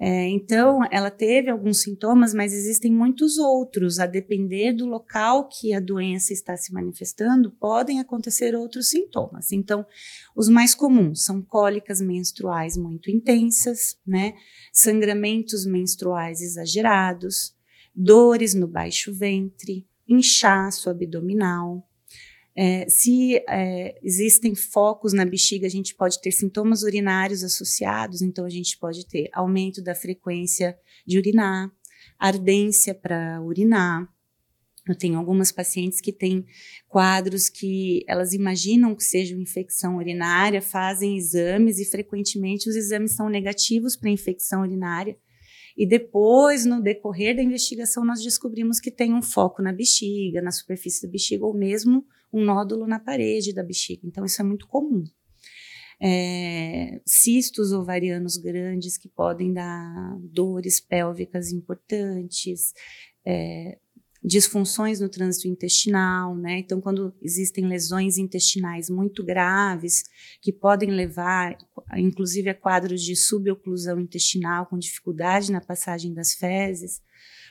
É, 0.00 0.28
então, 0.28 0.80
ela 0.92 1.10
teve 1.10 1.50
alguns 1.50 1.82
sintomas, 1.82 2.32
mas 2.32 2.52
existem 2.52 2.92
muitos 2.92 3.36
outros. 3.36 3.98
A 3.98 4.06
depender 4.06 4.72
do 4.72 4.86
local 4.86 5.48
que 5.48 5.74
a 5.74 5.80
doença 5.80 6.32
está 6.32 6.56
se 6.56 6.72
manifestando, 6.72 7.50
podem 7.50 7.98
acontecer 7.98 8.54
outros 8.54 8.90
sintomas. 8.90 9.50
Então, 9.50 9.84
os 10.36 10.48
mais 10.48 10.72
comuns 10.72 11.24
são 11.24 11.42
cólicas 11.42 12.00
menstruais 12.00 12.76
muito 12.76 13.10
intensas, 13.10 13.98
né? 14.06 14.34
Sangramentos 14.72 15.66
menstruais 15.66 16.40
exagerados, 16.40 17.56
dores 17.92 18.54
no 18.54 18.68
baixo 18.68 19.12
ventre, 19.12 19.84
inchaço 20.08 20.88
abdominal, 20.88 21.87
é, 22.60 22.88
se 22.88 23.36
é, 23.48 23.96
existem 24.02 24.52
focos 24.52 25.12
na 25.12 25.24
bexiga, 25.24 25.64
a 25.64 25.70
gente 25.70 25.94
pode 25.94 26.20
ter 26.20 26.32
sintomas 26.32 26.82
urinários 26.82 27.44
associados, 27.44 28.20
então 28.20 28.44
a 28.44 28.50
gente 28.50 28.76
pode 28.76 29.06
ter 29.06 29.28
aumento 29.32 29.80
da 29.80 29.94
frequência 29.94 30.76
de 31.06 31.18
urinar, 31.18 31.70
ardência 32.18 32.92
para 32.92 33.40
urinar. 33.40 34.12
Eu 34.88 34.96
tenho 34.96 35.20
algumas 35.20 35.52
pacientes 35.52 36.00
que 36.00 36.12
têm 36.12 36.44
quadros 36.88 37.48
que 37.48 38.04
elas 38.08 38.32
imaginam 38.32 38.92
que 38.92 39.04
seja 39.04 39.36
infecção 39.36 39.96
urinária, 39.96 40.60
fazem 40.60 41.16
exames 41.16 41.78
e 41.78 41.84
frequentemente 41.84 42.68
os 42.68 42.74
exames 42.74 43.14
são 43.14 43.28
negativos 43.28 43.94
para 43.94 44.10
infecção 44.10 44.62
urinária. 44.62 45.16
E 45.76 45.86
depois, 45.86 46.66
no 46.66 46.82
decorrer 46.82 47.36
da 47.36 47.42
investigação, 47.42 48.04
nós 48.04 48.20
descobrimos 48.20 48.80
que 48.80 48.90
tem 48.90 49.14
um 49.14 49.22
foco 49.22 49.62
na 49.62 49.72
bexiga, 49.72 50.42
na 50.42 50.50
superfície 50.50 51.06
da 51.06 51.12
bexiga, 51.12 51.46
ou 51.46 51.54
mesmo 51.54 52.04
um 52.32 52.44
nódulo 52.44 52.86
na 52.86 52.98
parede 52.98 53.52
da 53.52 53.62
bexiga. 53.62 54.02
Então, 54.04 54.24
isso 54.24 54.40
é 54.40 54.44
muito 54.44 54.66
comum. 54.66 55.04
É, 56.00 57.00
cistos 57.04 57.72
ovarianos 57.72 58.36
grandes 58.36 58.96
que 58.96 59.08
podem 59.08 59.52
dar 59.52 60.16
dores 60.20 60.80
pélvicas 60.80 61.50
importantes, 61.50 62.72
é, 63.26 63.78
disfunções 64.22 65.00
no 65.00 65.08
trânsito 65.08 65.48
intestinal, 65.48 66.36
né? 66.36 66.58
Então, 66.58 66.80
quando 66.80 67.14
existem 67.22 67.66
lesões 67.66 68.18
intestinais 68.18 68.90
muito 68.90 69.24
graves, 69.24 70.04
que 70.40 70.52
podem 70.52 70.90
levar, 70.90 71.56
inclusive, 71.96 72.50
a 72.50 72.54
quadros 72.54 73.02
de 73.02 73.14
suboclusão 73.14 73.98
intestinal 73.98 74.66
com 74.66 74.78
dificuldade 74.78 75.52
na 75.52 75.60
passagem 75.60 76.12
das 76.12 76.34
fezes, 76.34 77.00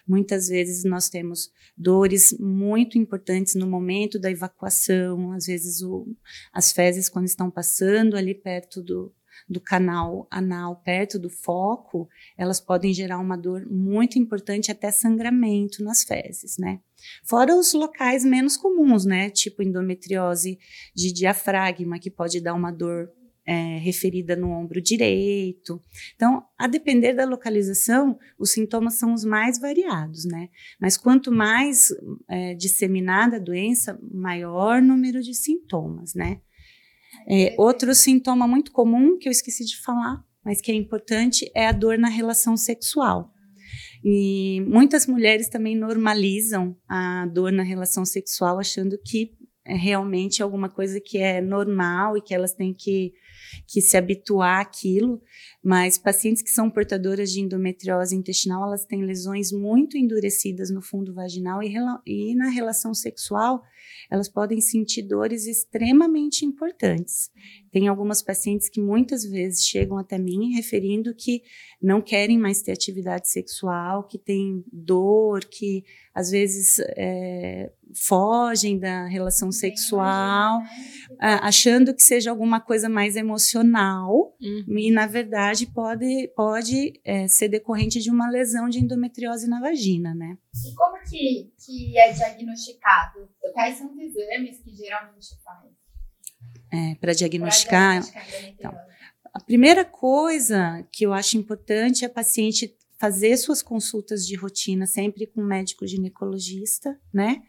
Muitas 0.08 0.48
vezes 0.48 0.84
nós 0.84 1.10
temos 1.10 1.52
dores 1.78 2.36
muito 2.40 2.98
importantes 2.98 3.56
no 3.56 3.68
momento 3.68 4.18
da 4.18 4.32
evacuação, 4.32 5.32
às 5.32 5.46
vezes 5.46 5.82
o, 5.82 6.08
as 6.54 6.72
fezes, 6.72 7.10
quando 7.10 7.26
estão 7.26 7.52
passando 7.52 8.16
ali 8.16 8.34
perto 8.34 8.82
do, 8.82 9.14
do 9.48 9.60
canal 9.60 10.28
anal, 10.32 10.78
perto 10.78 11.20
do 11.20 11.30
foco, 11.30 12.10
elas 12.38 12.60
podem 12.60 12.94
gerar 12.94 13.20
uma 13.20 13.38
dor 13.38 13.66
muito 13.70 14.18
importante, 14.18 14.72
até 14.72 14.92
sangramento 14.92 15.84
nas 15.84 16.04
fezes, 16.04 16.58
né? 16.58 16.80
Fora 17.24 17.56
os 17.56 17.74
locais 17.74 18.26
menos 18.26 18.58
comuns, 18.58 19.06
né? 19.06 19.30
Tipo 19.30 19.62
endometriose 19.62 20.58
de 20.96 21.12
diafragma, 21.12 22.00
que 22.00 22.10
pode 22.10 22.42
dar 22.42 22.54
uma 22.54 22.72
dor 22.72 23.12
é, 23.48 23.78
referida 23.78 24.36
no 24.36 24.52
ombro 24.52 24.82
direito. 24.82 25.82
Então, 26.16 26.44
a 26.60 26.68
depender 26.68 27.14
da 27.14 27.24
localização, 27.24 28.20
os 28.38 28.52
sintomas 28.52 28.96
são 28.96 29.14
os 29.14 29.24
mais 29.24 29.58
variados, 29.58 30.26
né? 30.26 30.50
Mas 30.80 30.98
quanto 30.98 31.32
mais 31.32 31.88
é, 32.30 32.54
disseminada 32.56 33.38
a 33.38 33.40
doença, 33.40 33.98
maior 34.12 34.82
número 34.82 35.22
de 35.22 35.34
sintomas, 35.34 36.14
né? 36.14 36.42
É, 37.26 37.56
outro 37.58 37.96
sintoma 37.96 38.46
muito 38.46 38.72
comum 38.74 39.18
que 39.18 39.30
eu 39.30 39.32
esqueci 39.32 39.64
de 39.66 39.82
falar, 39.82 40.22
mas 40.44 40.60
que 40.60 40.70
é 40.70 40.76
importante, 40.76 41.50
é 41.56 41.68
a 41.68 41.72
dor 41.72 41.98
na 41.98 42.10
relação 42.10 42.58
sexual. 42.58 43.34
E 44.04 44.62
muitas 44.68 45.08
mulheres 45.08 45.50
também 45.50 45.76
normalizam 45.76 46.78
a 46.88 47.26
dor 47.28 47.52
na 47.52 47.64
relação 47.64 48.04
sexual, 48.06 48.60
achando 48.60 48.98
que 49.04 49.32
realmente 49.76 50.42
alguma 50.42 50.70
coisa 50.70 51.00
que 51.00 51.18
é 51.18 51.42
normal 51.42 52.18
e 52.18 52.22
que 52.22 52.34
elas 52.34 52.54
têm 52.54 52.74
que 52.74 53.14
que 53.66 53.82
se 53.82 53.98
habituar 53.98 54.60
àquilo, 54.62 55.22
mas 55.68 55.98
pacientes 55.98 56.42
que 56.42 56.50
são 56.50 56.70
portadoras 56.70 57.30
de 57.30 57.42
endometriose 57.42 58.16
intestinal, 58.16 58.64
elas 58.64 58.86
têm 58.86 59.04
lesões 59.04 59.52
muito 59.52 59.98
endurecidas 59.98 60.72
no 60.72 60.82
fundo 60.82 61.14
vaginal 61.14 61.62
e, 61.62 61.76
e 62.06 62.34
na 62.36 62.48
relação 62.48 62.94
sexual, 62.94 63.62
elas 64.10 64.30
podem 64.30 64.62
sentir 64.62 65.02
dores 65.02 65.46
extremamente 65.46 66.46
importantes. 66.46 67.30
Tem 67.70 67.90
algumas 67.90 68.22
pacientes 68.22 68.70
que 68.70 68.80
muitas 68.80 69.26
vezes 69.26 69.66
chegam 69.66 69.98
até 69.98 70.18
mim 70.18 70.54
referindo 70.54 71.14
que 71.14 71.44
não 71.82 72.02
querem 72.02 72.38
mais 72.38 72.62
ter 72.62 72.72
atividade 72.72 73.30
sexual, 73.30 74.08
que 74.08 74.18
tem 74.18 74.64
dor, 74.72 75.44
que 75.44 75.84
às 76.16 76.32
vezes 76.32 76.80
é, 76.96 77.72
fogem 77.94 78.80
da 78.80 79.06
relação 79.06 79.52
sexual, 79.52 80.62
né? 80.62 81.40
achando 81.42 81.94
que 81.94 82.02
seja 82.02 82.32
alguma 82.32 82.60
coisa 82.60 82.90
mais 82.90 83.16
emocional 83.16 84.36
uhum. 84.42 84.78
e 84.78 84.92
na 84.92 85.06
verdade 85.06 85.57
pode 85.66 86.28
pode 86.36 87.00
é, 87.04 87.28
ser 87.28 87.48
decorrente 87.48 88.00
de 88.00 88.12
uma 88.12 88.30
lesão 88.30 88.70
de 88.70 88.80
endometriose 88.80 89.48
na 89.48 89.60
vagina, 89.60 90.14
né? 90.14 90.38
E 90.66 90.76
como 90.76 90.98
que, 91.04 91.52
que 91.66 91.98
é 91.98 92.12
diagnosticado? 92.12 93.30
Quais 93.54 93.78
são 93.78 93.92
os 93.92 93.98
exames 93.98 94.60
que 94.60 94.76
geralmente 94.76 95.28
faz? 95.44 95.72
É, 96.72 96.96
para 96.96 97.14
diagnosticar, 97.14 98.02
diagnosticar 98.02 98.50
então, 98.50 98.78
a 99.34 99.40
primeira 99.40 99.86
coisa 99.86 100.86
que 100.92 101.06
eu 101.06 101.14
acho 101.14 101.38
importante 101.38 102.04
é 102.04 102.08
a 102.08 102.12
paciente 102.12 102.76
fazer 103.00 103.38
suas 103.38 103.62
consultas 103.62 104.26
de 104.26 104.36
rotina 104.36 104.86
sempre 104.86 105.28
com 105.28 105.42
o 105.42 105.46
médico 105.46 105.86
ginecologista, 105.86 107.00
né? 107.14 107.42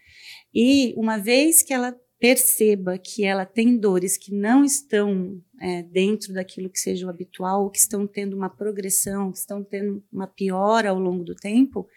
E 0.55 0.95
uma 0.97 1.19
vez 1.19 1.63
que 1.63 1.73
ela 1.73 1.97
perceba 2.19 2.99
que 2.99 3.25
ela 3.25 3.47
tem 3.47 3.77
dores 3.77 4.17
que 4.17 4.35
não 4.35 4.65
estão 4.65 5.41
é, 5.61 5.83
dentro 5.83 6.33
daquilo 6.33 6.69
que 6.69 6.79
seja 6.79 7.07
o 7.07 7.11
habitual, 7.11 7.71
que 7.71 7.79
estão 7.79 8.07
tendo 8.07 8.37
uma 8.37 8.51
progressão, 8.51 9.31
que 9.31 9.39
estão 9.39 9.63
tendo 9.63 10.03
uma 10.13 10.27
piora 10.27 10.91
ao 10.91 10.99
longo 10.99 11.23
do 11.23 11.35
tempo, 11.35 11.89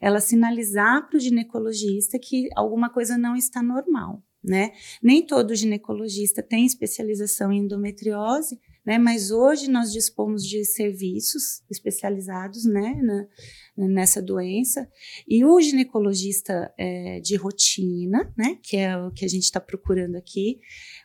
ela 0.00 0.20
sinalizar 0.20 1.08
para 1.08 1.16
o 1.16 1.20
ginecologista 1.20 2.18
que 2.18 2.48
alguma 2.56 2.90
coisa 2.90 3.16
não 3.16 3.36
está 3.36 3.62
normal, 3.62 4.22
né? 4.42 4.72
Nem 5.02 5.24
todo 5.24 5.54
ginecologista 5.54 6.42
tem 6.42 6.66
especialização 6.66 7.52
em 7.52 7.58
endometriose, 7.58 8.58
né? 8.88 8.96
Mas 8.96 9.30
hoje 9.30 9.68
nós 9.68 9.92
dispomos 9.92 10.42
de 10.42 10.64
serviços 10.64 11.62
especializados, 11.70 12.64
né, 12.64 12.98
na, 13.02 13.86
nessa 13.86 14.22
doença. 14.22 14.88
E 15.28 15.44
o 15.44 15.60
ginecologista 15.60 16.72
é, 16.78 17.20
de 17.20 17.36
rotina, 17.36 18.32
né, 18.34 18.58
que 18.62 18.78
é 18.78 18.96
o 18.96 19.10
que 19.10 19.26
a 19.26 19.28
gente 19.28 19.42
está 19.42 19.60
procurando 19.60 20.16
aqui, 20.16 20.58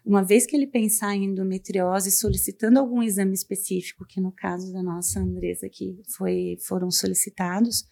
uma 0.06 0.24
vez 0.24 0.46
que 0.46 0.56
ele 0.56 0.66
pensar 0.66 1.14
em 1.14 1.26
endometriose, 1.26 2.10
solicitando 2.10 2.80
algum 2.80 3.04
exame 3.04 3.34
específico, 3.34 4.06
que 4.08 4.22
no 4.22 4.32
caso 4.32 4.72
da 4.72 4.82
nossa 4.82 5.20
Andresa 5.20 5.66
aqui 5.66 6.00
foi, 6.16 6.56
foram 6.66 6.90
solicitados, 6.90 7.86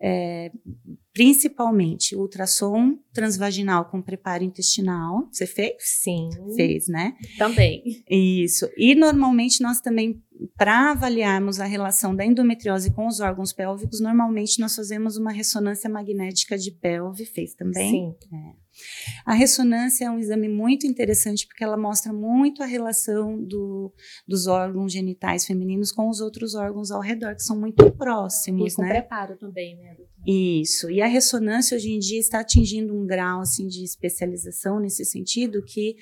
é, 0.00 0.50
principalmente 1.12 2.14
ultrassom 2.14 2.96
transvaginal 3.12 3.86
com 3.86 4.00
preparo 4.00 4.44
intestinal. 4.44 5.28
Você 5.32 5.46
fez? 5.46 5.74
Sim. 5.78 6.28
Fez, 6.54 6.88
né? 6.88 7.14
Também. 7.36 7.82
Isso. 8.08 8.68
E 8.76 8.94
normalmente 8.94 9.62
nós 9.62 9.80
também, 9.80 10.22
para 10.56 10.92
avaliarmos 10.92 11.58
a 11.60 11.64
relação 11.64 12.14
da 12.14 12.24
endometriose 12.24 12.92
com 12.92 13.06
os 13.06 13.20
órgãos 13.20 13.52
pélvicos, 13.52 14.00
normalmente 14.00 14.60
nós 14.60 14.76
fazemos 14.76 15.16
uma 15.16 15.32
ressonância 15.32 15.90
magnética 15.90 16.56
de 16.56 16.70
pelve. 16.70 17.24
Fez 17.24 17.54
também? 17.54 17.90
Sim. 17.90 18.36
É. 18.36 18.67
A 19.24 19.34
ressonância 19.34 20.06
é 20.06 20.10
um 20.10 20.18
exame 20.18 20.48
muito 20.48 20.86
interessante 20.86 21.46
porque 21.46 21.64
ela 21.64 21.76
mostra 21.76 22.12
muito 22.12 22.62
a 22.62 22.66
relação 22.66 23.42
do, 23.42 23.92
dos 24.26 24.46
órgãos 24.46 24.92
genitais 24.92 25.44
femininos 25.46 25.92
com 25.92 26.08
os 26.08 26.20
outros 26.20 26.54
órgãos 26.54 26.90
ao 26.90 27.00
redor, 27.00 27.34
que 27.34 27.42
são 27.42 27.58
muito 27.58 27.90
próximos, 27.92 28.72
e 28.72 28.76
com 28.76 28.82
né? 28.82 28.88
preparo 28.88 29.36
também, 29.36 29.76
né? 29.76 29.96
Isso. 30.26 30.90
E 30.90 31.00
a 31.00 31.06
ressonância 31.06 31.76
hoje 31.76 31.90
em 31.90 31.98
dia 31.98 32.18
está 32.18 32.40
atingindo 32.40 32.94
um 32.94 33.06
grau 33.06 33.40
assim 33.40 33.66
de 33.66 33.84
especialização 33.84 34.80
nesse 34.80 35.04
sentido 35.04 35.62
que 35.64 35.96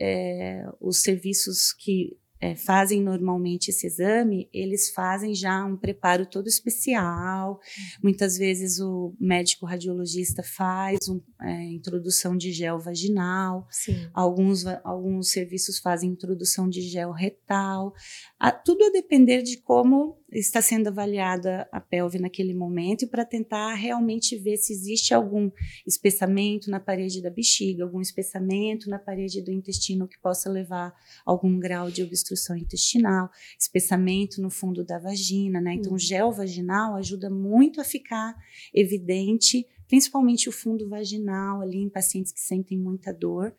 é, 0.00 0.64
os 0.80 1.00
serviços 1.00 1.72
que 1.72 2.16
é, 2.44 2.54
fazem 2.54 3.00
normalmente 3.00 3.68
esse 3.68 3.86
exame, 3.86 4.50
eles 4.52 4.90
fazem 4.90 5.34
já 5.34 5.64
um 5.64 5.78
preparo 5.78 6.26
todo 6.26 6.46
especial. 6.46 7.58
Muitas 8.02 8.36
vezes 8.36 8.80
o 8.80 9.14
médico 9.18 9.64
radiologista 9.64 10.42
faz 10.42 10.98
é, 11.40 11.62
introdução 11.72 12.36
de 12.36 12.52
gel 12.52 12.78
vaginal. 12.78 13.66
Sim. 13.70 14.10
Alguns, 14.12 14.66
alguns 14.84 15.30
serviços 15.30 15.78
fazem 15.78 16.10
introdução 16.10 16.68
de 16.68 16.82
gel 16.82 17.12
retal. 17.12 17.94
A, 18.38 18.52
tudo 18.52 18.84
a 18.84 18.90
depender 18.90 19.40
de 19.40 19.56
como 19.56 20.18
está 20.34 20.60
sendo 20.60 20.88
avaliada 20.88 21.68
a 21.70 21.80
pelve 21.80 22.18
naquele 22.18 22.52
momento 22.52 23.04
e 23.04 23.06
para 23.06 23.24
tentar 23.24 23.74
realmente 23.74 24.36
ver 24.36 24.56
se 24.56 24.72
existe 24.72 25.14
algum 25.14 25.50
espessamento 25.86 26.70
na 26.70 26.80
parede 26.80 27.22
da 27.22 27.30
bexiga, 27.30 27.84
algum 27.84 28.00
espessamento 28.00 28.90
na 28.90 28.98
parede 28.98 29.40
do 29.40 29.52
intestino 29.52 30.08
que 30.08 30.18
possa 30.20 30.50
levar 30.50 30.88
a 30.88 30.94
algum 31.24 31.58
grau 31.58 31.90
de 31.90 32.02
obstrução 32.02 32.56
intestinal, 32.56 33.30
espessamento 33.58 34.42
no 34.42 34.50
fundo 34.50 34.84
da 34.84 34.98
vagina, 34.98 35.60
né? 35.60 35.74
Então, 35.74 35.92
o 35.92 35.94
uhum. 35.94 35.98
gel 35.98 36.32
vaginal 36.32 36.96
ajuda 36.96 37.30
muito 37.30 37.80
a 37.80 37.84
ficar 37.84 38.34
evidente, 38.72 39.66
principalmente 39.86 40.48
o 40.48 40.52
fundo 40.52 40.88
vaginal 40.88 41.60
ali 41.60 41.78
em 41.78 41.88
pacientes 41.88 42.32
que 42.32 42.40
sentem 42.40 42.78
muita 42.78 43.12
dor 43.12 43.54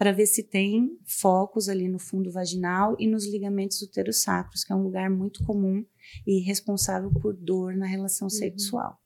para 0.00 0.12
ver 0.12 0.24
se 0.24 0.42
tem 0.42 0.98
focos 1.04 1.68
ali 1.68 1.86
no 1.86 1.98
fundo 1.98 2.32
vaginal 2.32 2.96
e 2.98 3.06
nos 3.06 3.26
ligamentos 3.26 3.82
uterossacros, 3.82 4.64
que 4.64 4.72
é 4.72 4.74
um 4.74 4.82
lugar 4.82 5.10
muito 5.10 5.44
comum 5.44 5.84
e 6.26 6.40
responsável 6.40 7.10
por 7.20 7.34
dor 7.36 7.74
na 7.76 7.86
relação 7.86 8.26
uhum. 8.26 8.30
sexual. 8.30 8.98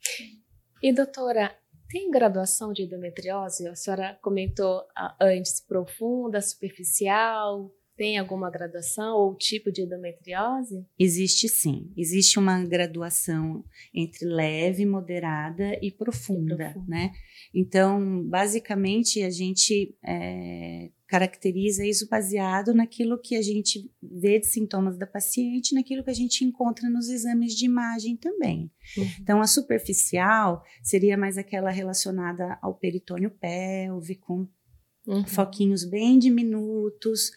E 0.82 0.92
doutora, 0.92 1.54
tem 1.88 2.10
graduação 2.10 2.72
de 2.72 2.82
endometriose? 2.82 3.68
A 3.68 3.74
senhora 3.74 4.18
comentou 4.22 4.82
antes 5.20 5.60
profunda, 5.60 6.40
superficial, 6.40 7.70
tem 7.96 8.18
alguma 8.18 8.50
graduação 8.50 9.16
ou 9.16 9.36
tipo 9.36 9.70
de 9.70 9.82
endometriose? 9.82 10.84
Existe 10.98 11.48
sim. 11.48 11.92
Existe 11.96 12.38
uma 12.38 12.64
graduação 12.64 13.64
entre 13.94 14.26
leve, 14.26 14.84
moderada 14.84 15.78
e 15.80 15.92
profunda, 15.92 16.54
e 16.54 16.56
profunda. 16.56 16.84
né? 16.88 17.12
Então, 17.54 18.22
basicamente, 18.24 19.22
a 19.22 19.30
gente 19.30 19.96
é, 20.04 20.90
caracteriza 21.14 21.86
isso 21.86 22.08
baseado 22.08 22.74
naquilo 22.74 23.16
que 23.16 23.36
a 23.36 23.42
gente 23.42 23.88
vê 24.02 24.40
de 24.40 24.46
sintomas 24.46 24.98
da 24.98 25.06
paciente, 25.06 25.72
naquilo 25.72 26.02
que 26.02 26.10
a 26.10 26.14
gente 26.14 26.44
encontra 26.44 26.90
nos 26.90 27.08
exames 27.08 27.54
de 27.54 27.66
imagem 27.66 28.16
também. 28.16 28.68
Uhum. 28.98 29.06
Então, 29.20 29.40
a 29.40 29.46
superficial 29.46 30.60
seria 30.82 31.16
mais 31.16 31.38
aquela 31.38 31.70
relacionada 31.70 32.58
ao 32.60 32.74
peritônio 32.74 33.30
pélvico, 33.30 34.50
uhum. 35.06 35.24
foquinhos 35.24 35.84
bem 35.84 36.18
diminutos, 36.18 37.30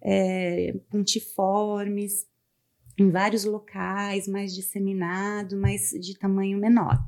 é, 0.00 0.72
pontiformes, 0.88 2.28
em 2.96 3.10
vários 3.10 3.44
locais, 3.44 4.28
mais 4.28 4.54
disseminado, 4.54 5.56
mas 5.56 5.90
de 5.90 6.16
tamanho 6.18 6.58
menor. 6.58 6.98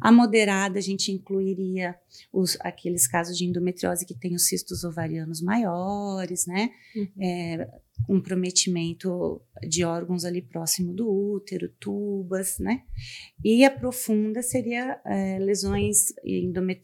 A 0.00 0.10
moderada, 0.10 0.78
a 0.78 0.82
gente 0.82 1.12
incluiria 1.12 1.94
os, 2.32 2.56
aqueles 2.60 3.06
casos 3.06 3.36
de 3.36 3.44
endometriose 3.44 4.06
que 4.06 4.14
tem 4.14 4.34
os 4.34 4.46
cistos 4.46 4.84
ovarianos 4.84 5.42
maiores, 5.42 6.46
né? 6.46 6.70
Uhum. 6.96 7.08
É, 7.20 7.68
comprometimento 8.06 9.42
de 9.68 9.84
órgãos 9.84 10.24
ali 10.24 10.40
próximo 10.40 10.92
do 10.94 11.08
útero, 11.10 11.68
tubas, 11.80 12.58
né? 12.58 12.82
E 13.44 13.64
a 13.64 13.70
profunda 13.70 14.42
seria 14.42 15.00
é, 15.04 15.38
lesões 15.38 16.12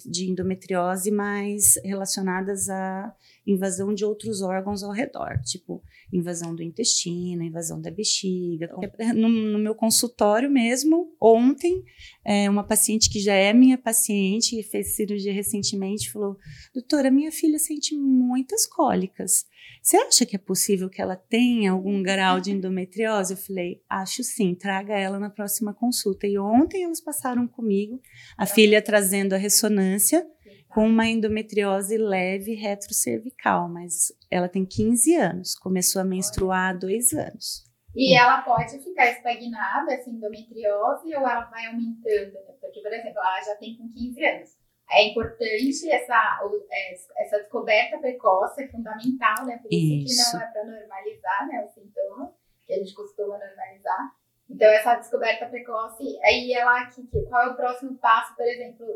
de 0.04 0.30
endometriose 0.30 1.10
mais 1.10 1.74
relacionadas 1.84 2.68
à 2.68 3.14
invasão 3.46 3.94
de 3.94 4.04
outros 4.04 4.40
órgãos 4.42 4.82
ao 4.82 4.90
redor, 4.90 5.40
tipo 5.42 5.82
invasão 6.12 6.54
do 6.54 6.62
intestino, 6.62 7.42
invasão 7.42 7.80
da 7.80 7.90
bexiga. 7.90 8.70
No, 9.14 9.28
no 9.28 9.58
meu 9.58 9.74
consultório 9.74 10.50
mesmo, 10.50 11.14
ontem, 11.20 11.82
é, 12.24 12.48
uma 12.48 12.64
paciente 12.64 13.10
que 13.10 13.20
já 13.20 13.34
é 13.34 13.52
minha 13.52 13.76
paciente 13.76 14.58
e 14.58 14.62
fez 14.62 14.94
cirurgia 14.94 15.32
recentemente 15.32 16.10
falou: 16.10 16.36
doutora, 16.72 17.10
minha 17.10 17.32
filha 17.32 17.58
sente 17.58 17.94
muitas 17.94 18.66
cólicas. 18.66 19.46
Você 19.82 19.98
acha 19.98 20.24
que 20.24 20.34
é 20.34 20.38
possível 20.38 20.88
que 20.88 21.02
ela 21.02 21.14
tenha 21.14 21.72
algum 21.72 22.02
grau 22.02 22.40
de 22.40 22.50
endometriose? 22.50 23.34
Eu 23.34 23.36
falei, 23.36 23.82
acho 23.88 24.22
sim, 24.22 24.54
traga 24.54 24.94
ela 24.94 25.18
na 25.18 25.28
próxima 25.28 25.74
consulta. 25.74 26.26
E 26.26 26.38
ontem 26.38 26.84
elas 26.84 27.02
passaram 27.02 27.46
comigo, 27.46 28.00
a 28.36 28.46
filha 28.46 28.80
trazendo 28.80 29.34
a 29.34 29.38
ressonância 29.38 30.26
com 30.74 30.86
uma 30.86 31.06
endometriose 31.06 31.96
leve 31.96 32.54
retrocervical, 32.54 33.68
mas 33.68 34.12
ela 34.30 34.48
tem 34.48 34.66
15 34.66 35.14
anos, 35.14 35.54
começou 35.54 36.02
a 36.02 36.04
menstruar 36.04 36.70
há 36.70 36.72
dois 36.72 37.12
anos. 37.12 37.64
E 37.94 38.16
ela 38.16 38.42
pode 38.42 38.78
ficar 38.80 39.06
estagnada, 39.10 39.94
essa 39.94 40.10
endometriose, 40.10 41.14
ou 41.14 41.28
ela 41.28 41.44
vai 41.44 41.66
aumentando? 41.66 42.32
Porque, 42.60 42.80
por 42.80 42.92
exemplo, 42.92 43.18
ela 43.18 43.40
já 43.42 43.54
tem 43.54 43.76
com 43.76 43.88
15 43.88 44.24
anos 44.24 44.64
é 44.90 45.08
importante 45.08 45.90
essa, 45.90 46.40
é, 46.70 46.94
essa 47.22 47.38
descoberta 47.38 47.98
precoce, 47.98 48.64
é 48.64 48.68
fundamental, 48.68 49.46
né? 49.46 49.58
Por 49.58 49.72
isso, 49.72 50.12
isso. 50.12 50.30
que 50.30 50.36
não 50.36 50.42
é 50.42 50.52
para 50.52 50.64
normalizar 50.64 51.48
né, 51.48 51.64
os 51.64 51.74
sintomas, 51.74 52.30
que 52.66 52.72
a 52.72 52.78
gente 52.78 52.94
costuma 52.94 53.38
normalizar. 53.38 54.14
Então, 54.48 54.68
essa 54.68 54.94
descoberta 54.96 55.46
precoce, 55.46 56.18
aí 56.22 56.52
ela, 56.52 56.86
que, 56.86 57.02
qual 57.28 57.42
é 57.42 57.50
o 57.50 57.56
próximo 57.56 57.96
passo, 57.96 58.36
por 58.36 58.46
exemplo, 58.46 58.86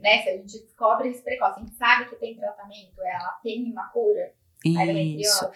né? 0.00 0.22
Se 0.22 0.28
a 0.30 0.36
gente 0.36 0.58
descobre 0.60 1.08
isso 1.10 1.22
precoce, 1.22 1.60
a 1.60 1.62
gente 1.64 1.76
sabe 1.76 2.08
que 2.08 2.16
tem 2.16 2.36
tratamento, 2.36 3.00
ela 3.00 3.38
tem 3.42 3.64
uma 3.64 3.88
cura. 3.88 4.32
Isso. 4.64 5.48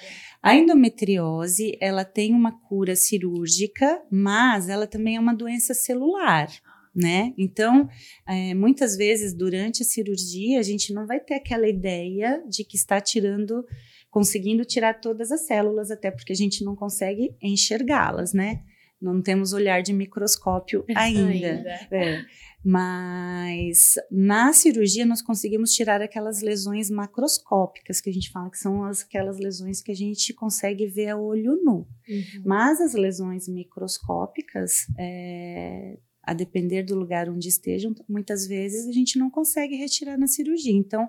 A 0.42 0.54
endometriose, 0.54 1.76
ela 1.80 2.04
tem 2.04 2.32
uma 2.32 2.52
cura 2.60 2.94
cirúrgica, 2.94 4.02
mas 4.10 4.68
ela 4.68 4.86
também 4.86 5.16
é 5.16 5.20
uma 5.20 5.34
doença 5.34 5.74
celular 5.74 6.48
né? 6.94 7.32
Então, 7.38 7.88
é, 8.26 8.52
muitas 8.54 8.96
vezes 8.96 9.32
durante 9.32 9.82
a 9.82 9.86
cirurgia 9.86 10.58
a 10.58 10.62
gente 10.62 10.92
não 10.92 11.06
vai 11.06 11.20
ter 11.20 11.34
aquela 11.34 11.68
ideia 11.68 12.42
de 12.48 12.64
que 12.64 12.76
está 12.76 13.00
tirando, 13.00 13.64
conseguindo 14.10 14.64
tirar 14.64 15.00
todas 15.00 15.30
as 15.30 15.46
células, 15.46 15.90
até 15.90 16.10
porque 16.10 16.32
a 16.32 16.36
gente 16.36 16.64
não 16.64 16.74
consegue 16.74 17.34
enxergá-las, 17.40 18.32
né? 18.32 18.62
Não 19.00 19.22
temos 19.22 19.52
olhar 19.52 19.82
de 19.82 19.92
microscópio 19.92 20.84
ainda. 20.94 21.28
ainda. 21.28 21.70
É. 21.90 22.24
Mas 22.62 23.94
na 24.10 24.52
cirurgia 24.52 25.06
nós 25.06 25.22
conseguimos 25.22 25.72
tirar 25.72 26.02
aquelas 26.02 26.42
lesões 26.42 26.90
macroscópicas 26.90 28.00
que 28.00 28.10
a 28.10 28.12
gente 28.12 28.30
fala 28.30 28.50
que 28.50 28.58
são 28.58 28.84
as, 28.84 29.02
aquelas 29.02 29.38
lesões 29.38 29.80
que 29.80 29.90
a 29.90 29.94
gente 29.94 30.34
consegue 30.34 30.86
ver 30.86 31.08
a 31.08 31.16
olho 31.16 31.56
nu. 31.64 31.88
Uhum. 32.08 32.42
Mas 32.44 32.80
as 32.80 32.92
lesões 32.92 33.48
microscópicas 33.48 34.86
é, 34.98 35.98
a 36.22 36.34
depender 36.34 36.82
do 36.82 36.94
lugar 36.94 37.30
onde 37.30 37.48
estejam, 37.48 37.94
muitas 38.06 38.46
vezes 38.46 38.86
a 38.86 38.92
gente 38.92 39.18
não 39.18 39.30
consegue 39.30 39.76
retirar 39.76 40.18
na 40.18 40.26
cirurgia. 40.26 40.74
Então, 40.74 41.08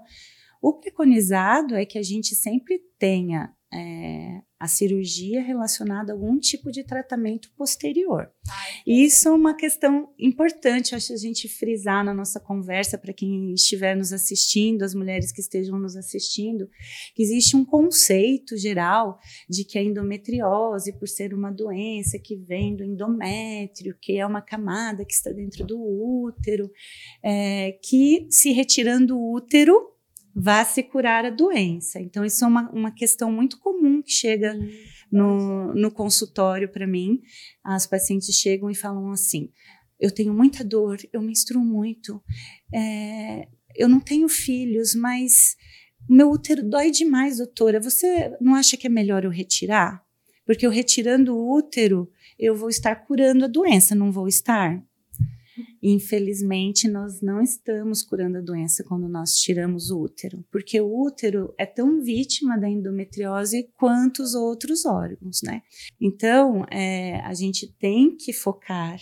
o 0.62 0.74
preconizado 0.74 1.76
é 1.76 1.86
que 1.86 1.98
a 1.98 2.04
gente 2.04 2.34
sempre 2.34 2.80
tenha 2.98 3.54
é, 3.74 4.42
a 4.62 4.68
cirurgia 4.68 5.42
relacionada 5.42 6.12
a 6.12 6.16
algum 6.16 6.38
tipo 6.38 6.72
de 6.72 6.84
tratamento 6.84 7.52
posterior. 7.58 8.32
Isso 8.86 9.28
é 9.28 9.32
uma 9.32 9.56
questão 9.56 10.14
importante, 10.20 10.94
acho 10.94 11.14
a 11.14 11.18
gente 11.18 11.50
frisar 11.50 12.06
na 12.06 12.14
nossa 12.14 12.40
conversa 12.40 12.96
para 12.96 13.12
quem 13.12 13.56
estiver 13.56 13.96
nos 13.96 14.14
assistindo, 14.14 14.84
as 14.84 14.94
mulheres 14.94 15.32
que 15.32 15.42
estejam 15.42 15.80
nos 15.80 15.96
assistindo, 15.96 16.70
que 17.16 17.24
existe 17.24 17.56
um 17.56 17.66
conceito 17.66 18.56
geral 18.56 19.18
de 19.50 19.66
que 19.66 19.80
a 19.80 19.84
endometriose, 19.84 20.94
por 21.00 21.08
ser 21.08 21.34
uma 21.34 21.52
doença 21.52 22.20
que 22.20 22.36
vem 22.36 22.76
do 22.76 22.84
endométrio, 22.84 23.98
que 24.00 24.20
é 24.20 24.26
uma 24.28 24.44
camada 24.44 25.04
que 25.04 25.14
está 25.14 25.32
dentro 25.32 25.66
do 25.66 25.82
útero, 25.82 26.70
é, 27.24 27.80
que 27.84 28.28
se 28.30 28.52
retirando 28.52 29.18
o 29.18 29.34
útero 29.34 29.92
vá 30.36 30.64
se 30.64 30.82
curar 30.84 31.26
a 31.26 31.30
doença. 31.30 32.00
Então, 32.00 32.24
isso 32.24 32.44
é 32.44 32.48
uma, 32.48 32.70
uma 32.72 32.92
questão 32.92 33.32
muito 33.32 33.60
comum 33.60 34.02
que 34.02 34.12
chega 34.12 34.56
hum, 34.56 34.70
no, 35.12 35.74
no 35.74 35.92
consultório 35.92 36.70
para 36.70 36.88
mim. 36.88 37.22
As 37.64 37.86
pacientes 37.86 38.36
chegam 38.36 38.70
e 38.70 38.76
falam 38.76 39.12
assim: 39.12 39.50
eu 40.00 40.10
tenho 40.10 40.34
muita 40.34 40.64
dor, 40.64 40.98
eu 41.14 41.22
menstruo 41.22 41.64
muito, 41.64 42.22
é, 42.74 43.48
eu 43.76 43.88
não 43.88 44.00
tenho 44.00 44.28
filhos, 44.28 44.96
mas 44.96 45.56
meu 46.10 46.32
útero 46.32 46.68
dói 46.68 46.92
demais, 46.92 47.38
doutora. 47.38 47.80
Você 47.80 48.36
não 48.42 48.56
acha 48.56 48.76
que 48.76 48.88
é 48.88 48.90
melhor 48.90 49.24
eu 49.24 49.30
retirar? 49.30 50.04
Porque 50.46 50.66
eu 50.66 50.72
retirando 50.72 51.36
o 51.36 51.56
útero, 51.56 52.12
eu 52.38 52.56
vou 52.56 52.70
estar 52.70 52.96
curando 52.96 53.46
a 53.46 53.48
doença, 53.48 53.94
não 53.94 54.12
vou 54.12 54.28
estar? 54.28 54.84
Infelizmente, 55.82 56.88
nós 56.88 57.22
não 57.22 57.42
estamos 57.42 58.02
curando 58.02 58.38
a 58.38 58.42
doença 58.42 58.84
quando 58.84 59.08
nós 59.08 59.36
tiramos 59.36 59.90
o 59.90 60.02
útero, 60.02 60.44
porque 60.52 60.80
o 60.80 61.06
útero 61.06 61.54
é 61.58 61.66
tão 61.66 62.02
vítima 62.02 62.58
da 62.58 62.70
endometriose 62.70 63.70
quanto 63.78 64.22
os 64.22 64.34
outros 64.36 64.86
órgãos, 64.86 65.42
né? 65.44 65.62
Então, 66.00 66.66
é, 66.72 67.20
a 67.22 67.34
gente 67.34 67.68
tem 67.80 68.16
que 68.16 68.34
focar 68.34 69.00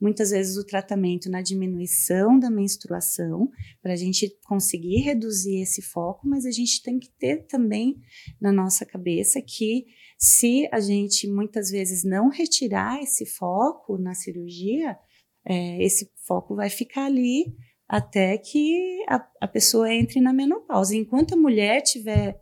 muitas 0.00 0.30
vezes 0.30 0.56
o 0.56 0.64
tratamento 0.64 1.30
na 1.30 1.40
diminuição 1.40 2.38
da 2.38 2.50
menstruação, 2.50 3.50
para 3.82 3.94
a 3.94 3.96
gente 3.96 4.38
conseguir 4.44 5.00
reduzir 5.00 5.62
esse 5.62 5.80
foco, 5.80 6.28
mas 6.28 6.44
a 6.44 6.50
gente 6.50 6.82
tem 6.82 6.98
que 6.98 7.10
ter 7.18 7.46
também 7.46 7.96
na 8.40 8.52
nossa 8.52 8.84
cabeça 8.84 9.40
que 9.40 9.86
se 10.18 10.68
a 10.72 10.80
gente 10.80 11.26
muitas 11.28 11.70
vezes 11.70 12.04
não 12.04 12.28
retirar 12.28 13.02
esse 13.02 13.26
foco 13.26 13.98
na 13.98 14.14
cirurgia, 14.14 14.98
é, 15.46 15.82
esse 15.82 16.10
foco 16.26 16.56
vai 16.56 16.68
ficar 16.68 17.06
ali 17.06 17.54
até 17.88 18.36
que 18.36 19.04
a, 19.08 19.24
a 19.40 19.48
pessoa 19.48 19.92
entre 19.92 20.20
na 20.20 20.32
menopausa. 20.32 20.96
Enquanto 20.96 21.34
a 21.34 21.36
mulher 21.36 21.82
tiver 21.82 22.36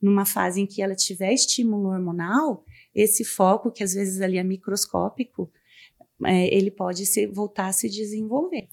numa 0.00 0.26
fase 0.26 0.60
em 0.60 0.66
que 0.66 0.82
ela 0.82 0.94
tiver 0.94 1.32
estímulo 1.32 1.88
hormonal, 1.88 2.64
esse 2.94 3.24
foco, 3.24 3.70
que 3.70 3.82
às 3.82 3.94
vezes 3.94 4.20
ali 4.20 4.36
é 4.36 4.44
microscópico, 4.44 5.50
é, 6.24 6.54
ele 6.54 6.70
pode 6.70 7.06
se, 7.06 7.26
voltar 7.26 7.68
a 7.68 7.72
se 7.72 7.88
desenvolver. 7.88 8.68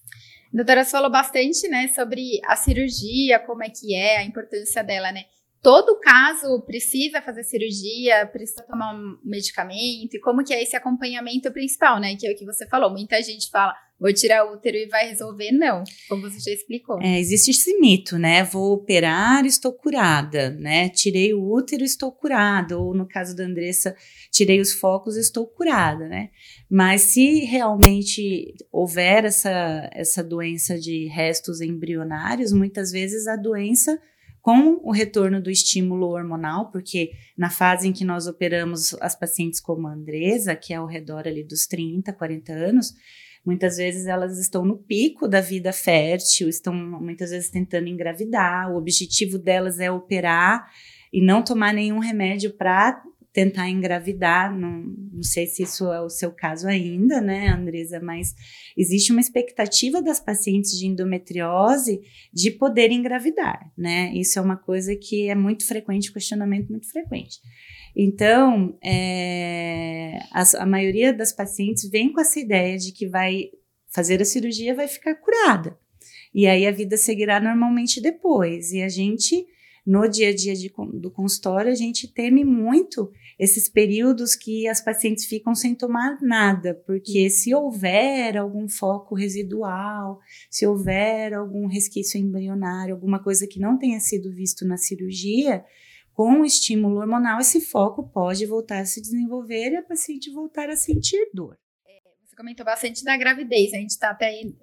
A 0.54 0.56
doutora 0.58 0.86
falou 0.86 1.12
bastante, 1.12 1.68
né, 1.68 1.90
sobre 1.90 2.42
a 2.46 2.56
cirurgia, 2.56 3.40
como 3.40 3.64
é 3.64 3.70
que 3.70 3.96
é, 3.96 4.18
a 4.18 4.24
importância 4.24 4.84
dela, 4.84 5.12
né? 5.12 5.26
Todo 5.62 6.00
caso 6.00 6.62
precisa 6.62 7.22
fazer 7.22 7.44
cirurgia, 7.44 8.26
precisa 8.28 8.64
tomar 8.64 8.94
um 8.94 9.18
medicamento, 9.24 10.16
e 10.16 10.20
como 10.20 10.44
que 10.44 10.54
é 10.54 10.62
esse 10.62 10.76
acompanhamento 10.76 11.52
principal, 11.52 12.00
né? 12.00 12.16
Que 12.16 12.28
é 12.28 12.32
o 12.32 12.36
que 12.36 12.46
você 12.46 12.66
falou. 12.68 12.92
Muita 12.92 13.22
gente 13.22 13.50
fala, 13.50 13.74
vou 14.00 14.14
tirar 14.14 14.46
útero 14.46 14.78
e 14.78 14.88
vai 14.88 15.10
resolver. 15.10 15.52
Não, 15.52 15.84
como 16.08 16.22
você 16.22 16.40
já 16.40 16.56
explicou. 16.56 17.02
É, 17.02 17.20
existe 17.20 17.52
esse 17.52 17.78
mito, 17.80 18.18
né? 18.18 18.44
Vou 18.44 18.74
operar, 18.74 19.46
estou 19.46 19.74
curada, 19.74 20.52
né? 20.52 20.90
Tirei 20.90 21.34
o 21.34 21.44
útero, 21.44 21.84
estou 21.84 22.12
curada. 22.12 22.78
Ou 22.78 22.94
no 22.94 23.08
caso 23.08 23.36
da 23.36 23.44
Andressa, 23.44 23.96
tirei 24.32 24.62
os 24.62 24.74
focos, 24.74 25.18
estou 25.18 25.48
curada, 25.48 26.08
né? 26.08 26.30
Mas 26.70 27.02
se 27.02 27.40
realmente 27.46 28.54
houver 28.72 29.26
essa, 29.26 29.90
essa 29.92 30.24
doença 30.24 30.78
de 30.80 31.08
restos 31.08 31.62
embrionários, 31.62 32.54
muitas 32.54 32.92
vezes 32.92 33.28
a 33.28 33.36
doença 33.36 34.00
com 34.48 34.80
o 34.82 34.94
retorno 34.94 35.42
do 35.42 35.52
estímulo 35.52 36.08
hormonal, 36.08 36.72
porque 36.72 37.12
na 37.38 37.50
fase 37.50 37.86
em 37.86 37.92
que 37.92 38.06
nós 38.06 38.28
operamos 38.28 38.94
as 39.02 39.14
pacientes 39.14 39.60
como 39.60 39.90
a 39.90 39.92
Andresa, 39.92 40.56
que 40.56 40.72
é 40.72 40.78
ao 40.78 40.86
redor 40.86 41.28
ali 41.28 41.44
dos 41.44 41.68
30, 41.68 42.14
40 42.14 42.54
anos, 42.54 42.94
Muitas 43.46 43.78
vezes 43.78 44.08
elas 44.08 44.38
estão 44.38 44.66
no 44.66 44.76
pico 44.76 45.26
da 45.26 45.40
vida 45.40 45.72
fértil, 45.72 46.50
estão 46.50 46.74
muitas 46.74 47.30
vezes 47.30 47.50
tentando 47.50 47.88
engravidar. 47.88 48.70
O 48.70 48.76
objetivo 48.76 49.38
delas 49.38 49.80
é 49.80 49.90
operar 49.90 50.70
e 51.14 51.22
não 51.22 51.42
tomar 51.42 51.74
nenhum 51.74 52.00
remédio 52.00 52.52
para 52.52 53.02
tentar 53.34 53.70
engravidar. 53.70 54.58
Não, 54.58 54.84
não 55.14 55.24
sei 55.24 55.48
se 55.48 55.64
isso 55.64 55.92
é 55.92 56.02
o 56.02 56.10
seu 56.10 56.32
caso 56.32 56.68
ainda, 56.68 57.22
né, 57.22 57.50
Andresa? 57.50 58.00
Mas 58.00 58.34
existe 58.76 59.12
uma 59.12 59.22
expectativa 59.22 60.02
das 60.02 60.20
pacientes 60.20 60.72
de 60.72 60.88
endometriose 60.88 62.02
de 62.34 62.52
poder 62.52 62.92
engravidar, 62.92 63.72
né? 63.78 64.12
Isso 64.14 64.40
é 64.40 64.42
uma 64.42 64.58
coisa 64.58 64.96
que 64.96 65.30
é 65.30 65.36
muito 65.36 65.66
frequente, 65.66 66.14
questionamento 66.14 66.70
muito 66.70 66.90
frequente. 66.90 67.40
Então, 67.96 68.78
é, 68.84 70.20
a, 70.32 70.64
a 70.64 70.66
maioria 70.66 71.14
das 71.14 71.34
pacientes 71.34 71.90
vem 71.90 72.12
com 72.12 72.22
essa 72.22 72.40
ideia 72.40 72.78
de 72.78 72.92
que 72.92 73.08
vai 73.08 73.50
fazer 73.90 74.22
a 74.22 74.26
cirurgia 74.26 74.76
vai 74.76 74.88
ficar 74.88 75.16
curada. 75.16 75.78
E 76.34 76.46
aí 76.46 76.68
a 76.68 76.72
vida 76.72 76.98
seguirá 76.98 77.40
normalmente 77.40 78.00
depois. 78.00 78.72
E 78.72 78.84
a 78.84 78.90
gente, 78.90 79.44
no 79.88 80.06
dia 80.06 80.32
a 80.32 80.36
dia 80.36 80.54
de, 80.54 80.70
do 80.96 81.10
consultório, 81.10 81.72
a 81.72 81.76
gente 81.76 82.10
teme 82.10 82.44
muito 82.44 83.10
esses 83.40 83.70
períodos 83.70 84.36
que 84.36 84.68
as 84.68 84.84
pacientes 84.84 85.24
ficam 85.24 85.56
sem 85.56 85.74
tomar 85.74 86.22
nada, 86.22 86.76
porque 86.86 87.30
se 87.30 87.56
houver 87.56 88.36
algum 88.36 88.68
foco 88.68 89.16
residual, 89.16 90.20
se 90.52 90.68
houver 90.68 91.34
algum 91.34 91.68
resquício 91.68 92.20
embrionário, 92.20 92.94
alguma 92.94 93.24
coisa 93.24 93.48
que 93.48 93.62
não 93.62 93.80
tenha 93.80 93.98
sido 94.02 94.30
visto 94.30 94.68
na 94.68 94.76
cirurgia, 94.76 95.64
com 96.12 96.42
o 96.42 96.46
estímulo 96.46 96.98
hormonal, 96.98 97.40
esse 97.40 97.62
foco 97.62 98.04
pode 98.10 98.46
voltar 98.46 98.80
a 98.80 98.86
se 98.86 99.00
desenvolver 99.00 99.72
e 99.72 99.78
a 99.78 99.84
paciente 99.84 100.30
voltar 100.32 100.70
a 100.70 100.76
sentir 100.76 101.30
dor. 101.34 101.58
É, 101.88 102.00
você 102.26 102.36
comentou 102.36 102.66
bastante 102.66 103.06
da 103.06 103.16
gravidez, 103.16 103.74
a 103.74 103.78
gente 103.78 103.92
está 103.92 104.10
até 104.10 104.26
aí 104.26 104.54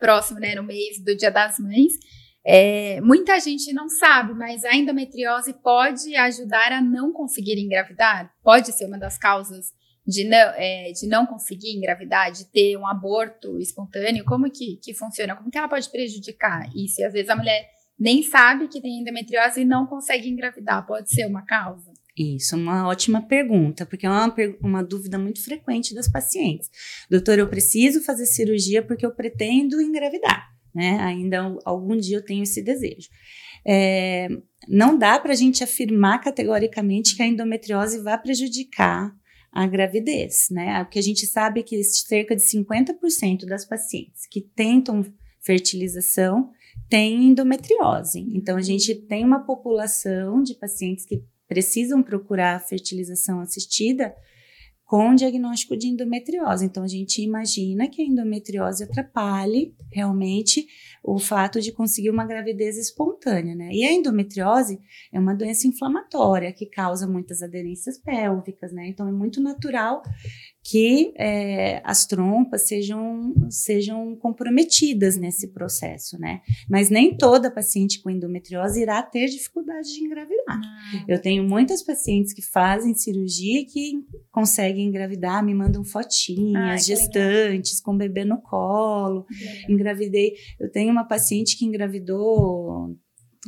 próximo, 0.00 0.40
né, 0.40 0.56
no 0.56 0.64
mês 0.64 0.98
do 0.98 1.14
Dia 1.14 1.30
das 1.30 1.60
Mães. 1.60 1.92
É, 2.44 3.00
muita 3.00 3.38
gente 3.38 3.72
não 3.72 3.88
sabe, 3.88 4.34
mas 4.34 4.64
a 4.64 4.74
endometriose 4.74 5.54
pode 5.54 6.14
ajudar 6.16 6.72
a 6.72 6.80
não 6.80 7.12
conseguir 7.12 7.58
engravidar? 7.58 8.32
Pode 8.42 8.72
ser 8.72 8.86
uma 8.86 8.98
das 8.98 9.16
causas 9.16 9.72
de 10.06 10.24
não, 10.24 10.52
é, 10.56 10.90
de 10.92 11.06
não 11.06 11.24
conseguir 11.24 11.76
engravidar, 11.76 12.32
de 12.32 12.44
ter 12.46 12.76
um 12.76 12.86
aborto 12.86 13.58
espontâneo? 13.58 14.24
Como 14.24 14.50
que, 14.50 14.76
que 14.82 14.92
funciona? 14.92 15.36
Como 15.36 15.50
que 15.50 15.58
ela 15.58 15.68
pode 15.68 15.88
prejudicar 15.90 16.68
isso? 16.74 17.00
E 17.00 17.04
às 17.04 17.12
vezes 17.12 17.30
a 17.30 17.36
mulher 17.36 17.70
nem 17.98 18.22
sabe 18.22 18.66
que 18.66 18.80
tem 18.80 19.00
endometriose 19.00 19.60
e 19.60 19.64
não 19.64 19.86
consegue 19.86 20.28
engravidar. 20.28 20.84
Pode 20.86 21.08
ser 21.14 21.26
uma 21.26 21.42
causa? 21.44 21.92
Isso, 22.16 22.56
uma 22.56 22.88
ótima 22.88 23.22
pergunta, 23.22 23.86
porque 23.86 24.04
é 24.04 24.10
uma, 24.10 24.34
uma 24.60 24.84
dúvida 24.84 25.18
muito 25.18 25.42
frequente 25.42 25.94
das 25.94 26.10
pacientes. 26.10 26.68
Doutor, 27.08 27.38
eu 27.38 27.48
preciso 27.48 28.02
fazer 28.02 28.26
cirurgia 28.26 28.82
porque 28.82 29.06
eu 29.06 29.14
pretendo 29.14 29.80
engravidar, 29.80 30.51
né? 30.74 30.98
Ainda 31.00 31.56
algum 31.64 31.96
dia 31.96 32.18
eu 32.18 32.24
tenho 32.24 32.42
esse 32.42 32.62
desejo. 32.62 33.08
É, 33.66 34.28
não 34.68 34.98
dá 34.98 35.18
para 35.18 35.32
a 35.32 35.36
gente 35.36 35.62
afirmar 35.62 36.20
categoricamente 36.20 37.16
que 37.16 37.22
a 37.22 37.26
endometriose 37.26 38.00
vai 38.00 38.20
prejudicar 38.20 39.14
a 39.52 39.66
gravidez, 39.66 40.48
né? 40.50 40.82
O 40.82 40.88
que 40.88 40.98
a 40.98 41.02
gente 41.02 41.26
sabe 41.26 41.60
é 41.60 41.62
que 41.62 41.82
cerca 41.84 42.34
de 42.34 42.42
50% 42.42 43.44
das 43.44 43.66
pacientes 43.66 44.26
que 44.30 44.40
tentam 44.40 45.04
fertilização 45.40 46.50
tem 46.88 47.26
endometriose. 47.26 48.20
Então, 48.32 48.56
a 48.56 48.62
gente 48.62 48.94
tem 48.94 49.24
uma 49.24 49.44
população 49.44 50.42
de 50.42 50.54
pacientes 50.54 51.04
que 51.04 51.22
precisam 51.46 52.02
procurar 52.02 52.66
fertilização 52.66 53.40
assistida 53.40 54.14
com 54.92 55.14
diagnóstico 55.14 55.74
de 55.74 55.86
endometriose. 55.86 56.66
Então, 56.66 56.82
a 56.82 56.86
gente 56.86 57.22
imagina 57.22 57.88
que 57.88 58.02
a 58.02 58.04
endometriose 58.04 58.84
atrapalhe 58.84 59.74
realmente 59.90 60.66
o 61.02 61.18
fato 61.18 61.62
de 61.62 61.72
conseguir 61.72 62.10
uma 62.10 62.26
gravidez 62.26 62.76
espontânea, 62.76 63.54
né? 63.54 63.70
E 63.72 63.86
a 63.86 63.90
endometriose 63.90 64.78
é 65.10 65.18
uma 65.18 65.34
doença 65.34 65.66
inflamatória 65.66 66.52
que 66.52 66.66
causa 66.66 67.06
muitas 67.06 67.42
aderências 67.42 67.96
pélvicas, 67.96 68.70
né? 68.70 68.86
Então, 68.86 69.08
é 69.08 69.12
muito 69.12 69.40
natural 69.40 70.02
que 70.64 71.12
é, 71.16 71.82
as 71.84 72.06
trompas 72.06 72.68
sejam, 72.68 73.34
sejam 73.50 74.14
comprometidas 74.16 75.16
nesse 75.16 75.48
processo, 75.48 76.16
né? 76.20 76.40
Mas 76.70 76.88
nem 76.88 77.16
toda 77.16 77.50
paciente 77.50 78.00
com 78.00 78.08
endometriose 78.08 78.80
irá 78.80 79.02
ter 79.02 79.26
dificuldade 79.26 79.92
de 79.92 80.04
engravidar. 80.04 80.60
Ah, 80.62 81.04
Eu 81.08 81.20
tenho 81.20 81.42
muitas 81.42 81.82
pacientes 81.82 82.32
que 82.32 82.42
fazem 82.42 82.94
cirurgia 82.94 83.66
que 83.66 83.92
conseguem 84.30 84.86
engravidar, 84.86 85.44
me 85.44 85.52
mandam 85.52 85.82
fotinhas, 85.84 86.86
gestantes, 86.86 87.72
legal. 87.78 87.84
com 87.84 87.96
bebê 87.96 88.24
no 88.24 88.40
colo. 88.40 89.26
Engravidei. 89.68 90.34
Eu 90.60 90.70
tenho 90.70 90.92
uma 90.92 91.04
paciente 91.04 91.58
que 91.58 91.64
engravidou 91.64 92.96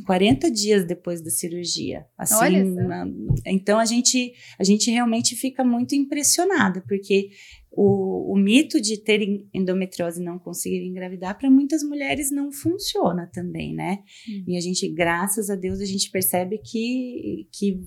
40 0.03 0.51
dias 0.51 0.85
depois 0.85 1.21
da 1.21 1.29
cirurgia. 1.29 2.05
Assim, 2.17 2.63
na, 2.63 3.05
então 3.45 3.79
a 3.79 3.85
gente, 3.85 4.33
a 4.59 4.63
gente 4.63 4.91
realmente 4.91 5.35
fica 5.35 5.63
muito 5.63 5.95
impressionada, 5.95 6.83
porque 6.87 7.29
o, 7.71 8.33
o 8.33 8.37
mito 8.37 8.81
de 8.81 8.97
ter 8.97 9.21
endometriose 9.53 10.21
e 10.21 10.25
não 10.25 10.37
conseguir 10.37 10.85
engravidar 10.85 11.37
para 11.37 11.49
muitas 11.49 11.83
mulheres 11.83 12.31
não 12.31 12.51
funciona 12.51 13.29
também, 13.33 13.73
né? 13.73 13.99
Hum. 14.29 14.43
E 14.47 14.57
a 14.57 14.61
gente, 14.61 14.89
graças 14.89 15.49
a 15.49 15.55
Deus, 15.55 15.79
a 15.79 15.85
gente 15.85 16.11
percebe 16.11 16.57
que, 16.57 17.47
que 17.51 17.79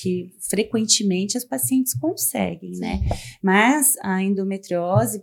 que 0.00 0.32
frequentemente 0.48 1.36
as 1.36 1.44
pacientes 1.44 1.92
conseguem, 1.92 2.72
né? 2.78 3.00
Né? 3.00 3.16
Mas 3.42 3.96
a 4.02 4.22
endometriose, 4.22 5.22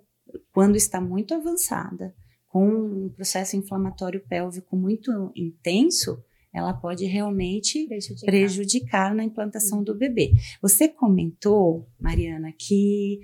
quando 0.54 0.76
está 0.76 1.02
muito 1.02 1.34
avançada, 1.34 2.14
com 2.48 3.06
um 3.06 3.10
processo 3.10 3.56
inflamatório 3.56 4.24
pélvico 4.28 4.76
muito 4.78 5.32
intenso, 5.36 6.24
ela 6.54 6.74
pode 6.74 7.06
realmente 7.06 7.86
prejudicar, 7.88 8.26
prejudicar 8.26 9.16
na 9.16 9.24
implantação 9.24 9.84
do 9.84 9.94
bebê. 9.94 10.34
Você 10.62 10.88
comentou, 10.88 11.88
Mariana, 12.00 12.52
que, 12.58 13.20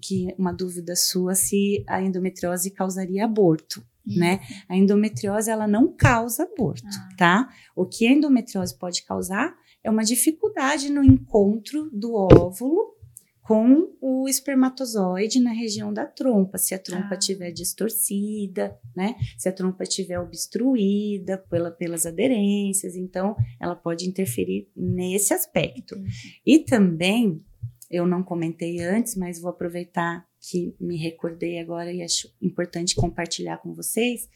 que 0.00 0.34
uma 0.38 0.52
dúvida 0.52 0.94
sua 0.94 1.34
se 1.34 1.84
a 1.86 2.02
endometriose 2.02 2.70
causaria 2.70 3.24
aborto. 3.24 3.84
Né? 4.04 4.40
A 4.68 4.76
endometriose 4.76 5.48
ela 5.48 5.68
não 5.68 5.92
causa 5.92 6.42
aborto, 6.42 6.82
ah. 6.88 7.08
tá? 7.16 7.48
O 7.74 7.86
que 7.86 8.04
a 8.06 8.10
endometriose 8.10 8.76
pode 8.76 9.04
causar 9.04 9.56
é 9.84 9.88
uma 9.88 10.02
dificuldade 10.02 10.90
no 10.90 11.04
encontro 11.04 11.88
do 11.92 12.14
óvulo 12.14 12.91
com 13.42 13.92
o 14.00 14.28
espermatozoide 14.28 15.40
na 15.40 15.50
região 15.50 15.92
da 15.92 16.06
trompa, 16.06 16.58
se 16.58 16.74
a 16.74 16.78
trompa 16.78 17.16
estiver 17.16 17.48
ah. 17.48 17.52
distorcida, 17.52 18.78
né? 18.94 19.16
Se 19.36 19.48
a 19.48 19.52
trompa 19.52 19.82
estiver 19.82 20.18
obstruída 20.20 21.38
pela, 21.50 21.70
pelas 21.70 22.06
aderências, 22.06 22.94
então 22.94 23.36
ela 23.60 23.74
pode 23.74 24.08
interferir 24.08 24.70
nesse 24.76 25.34
aspecto. 25.34 25.96
Entendi. 25.96 26.40
E 26.46 26.58
também, 26.60 27.44
eu 27.90 28.06
não 28.06 28.22
comentei 28.22 28.80
antes, 28.80 29.16
mas 29.16 29.40
vou 29.40 29.50
aproveitar 29.50 30.24
que 30.40 30.74
me 30.80 30.96
recordei 30.96 31.58
agora 31.58 31.92
e 31.92 32.02
acho 32.02 32.32
importante 32.40 32.94
compartilhar 32.94 33.58
com 33.58 33.74
vocês, 33.74 34.28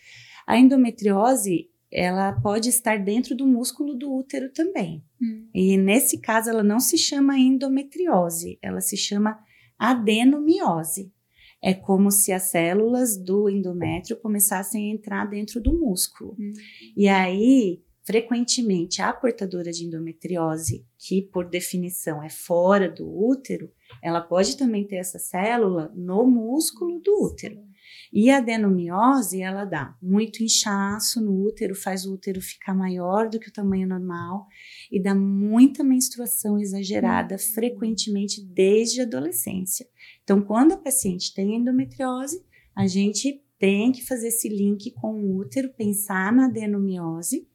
a 0.47 0.59
endometriose 0.59 1.71
ela 1.90 2.33
pode 2.33 2.68
estar 2.68 2.99
dentro 2.99 3.35
do 3.35 3.46
músculo 3.46 3.94
do 3.94 4.12
útero 4.12 4.53
também. 4.53 5.05
Hum. 5.20 5.49
E 5.55 5.77
nesse 5.77 6.18
caso 6.18 6.51
ela 6.51 6.62
não 6.62 6.81
se 6.81 6.99
chama 6.99 7.38
endometriose, 7.38 8.59
ela 8.61 8.81
se 8.81 8.96
chama 8.96 9.38
adenomiose. 9.79 11.12
É 11.62 11.72
como 11.72 12.11
se 12.11 12.33
as 12.33 12.44
células 12.44 13.16
do 13.16 13.49
endométrio 13.49 14.16
começassem 14.16 14.90
a 14.90 14.94
entrar 14.94 15.25
dentro 15.27 15.61
do 15.61 15.72
músculo. 15.72 16.37
Hum. 16.38 16.53
E 16.96 17.09
aí, 17.09 17.83
frequentemente, 18.05 19.01
a 19.01 19.12
portadora 19.12 19.72
de 19.72 19.85
endometriose, 19.85 20.87
que 20.99 21.22
por 21.22 21.49
definição 21.49 22.22
é 22.22 22.29
fora 22.29 22.90
do 22.90 23.09
útero, 23.09 23.72
ela 24.03 24.20
pode 24.20 24.57
também 24.57 24.87
ter 24.87 24.96
essa 24.96 25.18
célula 25.18 25.90
no 25.94 26.27
músculo 26.27 27.01
do 27.01 27.25
útero. 27.25 27.59
E 28.12 28.31
a 28.31 28.38
adenomiose, 28.38 29.42
ela 29.42 29.64
dá 29.64 29.96
muito 30.01 30.42
inchaço 30.42 31.20
no 31.20 31.46
útero, 31.46 31.75
faz 31.75 32.07
o 32.07 32.14
útero 32.14 32.40
ficar 32.40 32.75
maior 32.75 33.29
do 33.29 33.38
que 33.38 33.49
o 33.49 33.53
tamanho 33.53 33.88
normal 33.88 34.46
e 34.90 35.03
dá 35.03 35.14
muita 35.14 35.83
menstruação 35.83 36.59
exagerada, 36.59 37.35
uhum. 37.35 37.55
frequentemente 37.55 38.42
desde 38.42 39.01
a 39.01 39.05
adolescência. 39.05 39.87
Então, 40.22 40.40
quando 40.40 40.72
a 40.72 40.79
paciente 40.79 41.35
tem 41.35 41.57
endometriose, 41.57 42.44
a 42.75 42.87
gente 42.87 43.42
tem 43.59 43.90
que 43.92 44.05
fazer 44.05 44.29
esse 44.29 44.49
link 44.49 44.90
com 44.92 45.14
o 45.14 45.37
útero, 45.37 45.72
pensar 45.72 46.33
na 46.33 46.46
adenomiose. 46.46 47.49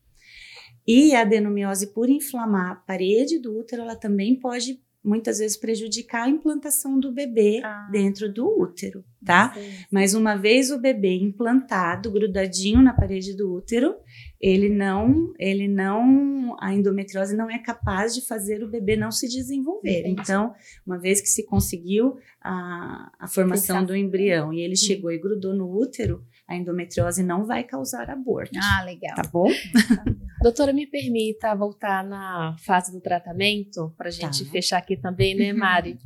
E 0.87 1.13
a 1.13 1.21
adenomiose, 1.21 1.93
por 1.93 2.09
inflamar 2.09 2.71
a 2.71 2.75
parede 2.75 3.39
do 3.39 3.57
útero, 3.57 3.83
ela 3.83 3.95
também 3.95 4.39
pode 4.39 4.81
muitas 5.03 5.39
vezes 5.39 5.57
prejudicar 5.57 6.23
a 6.23 6.29
implantação 6.29 6.99
do 6.99 7.11
bebê 7.11 7.61
ah. 7.63 7.89
dentro 7.91 8.31
do 8.31 8.47
útero, 8.47 9.03
tá? 9.25 9.53
Sim. 9.53 9.85
Mas 9.91 10.13
uma 10.13 10.35
vez 10.35 10.69
o 10.69 10.79
bebê 10.79 11.15
implantado, 11.15 12.11
grudadinho 12.11 12.81
na 12.81 12.93
parede 12.93 13.35
do 13.35 13.51
útero, 13.53 13.95
ele 14.39 14.69
não, 14.69 15.33
ele 15.39 15.67
não, 15.67 16.55
a 16.59 16.73
endometriose 16.73 17.35
não 17.35 17.49
é 17.49 17.57
capaz 17.57 18.13
de 18.13 18.25
fazer 18.25 18.63
o 18.63 18.69
bebê 18.69 18.95
não 18.95 19.11
se 19.11 19.27
desenvolver. 19.27 20.01
Entendi. 20.01 20.21
Então, 20.21 20.53
uma 20.85 20.99
vez 20.99 21.19
que 21.19 21.27
se 21.27 21.45
conseguiu 21.45 22.17
a, 22.39 23.11
a 23.19 23.27
formação 23.27 23.83
do 23.83 23.95
embrião 23.95 24.53
e 24.53 24.61
ele 24.61 24.75
chegou 24.75 25.11
e 25.11 25.19
grudou 25.19 25.53
no 25.53 25.71
útero, 25.71 26.23
a 26.51 26.55
endometriose 26.55 27.23
não 27.23 27.45
vai 27.45 27.63
causar 27.63 28.09
aborto. 28.09 28.51
Ah, 28.61 28.83
legal. 28.83 29.15
Tá 29.15 29.23
bom? 29.23 29.47
Doutora, 30.43 30.73
me 30.73 30.85
permita 30.85 31.55
voltar 31.55 32.03
na 32.03 32.57
fase 32.65 32.91
do 32.91 32.99
tratamento, 32.99 33.93
para 33.97 34.09
a 34.09 34.11
gente 34.11 34.43
tá. 34.43 34.51
fechar 34.51 34.77
aqui 34.77 34.97
também, 34.97 35.33
né, 35.33 35.53
Mari? 35.53 35.97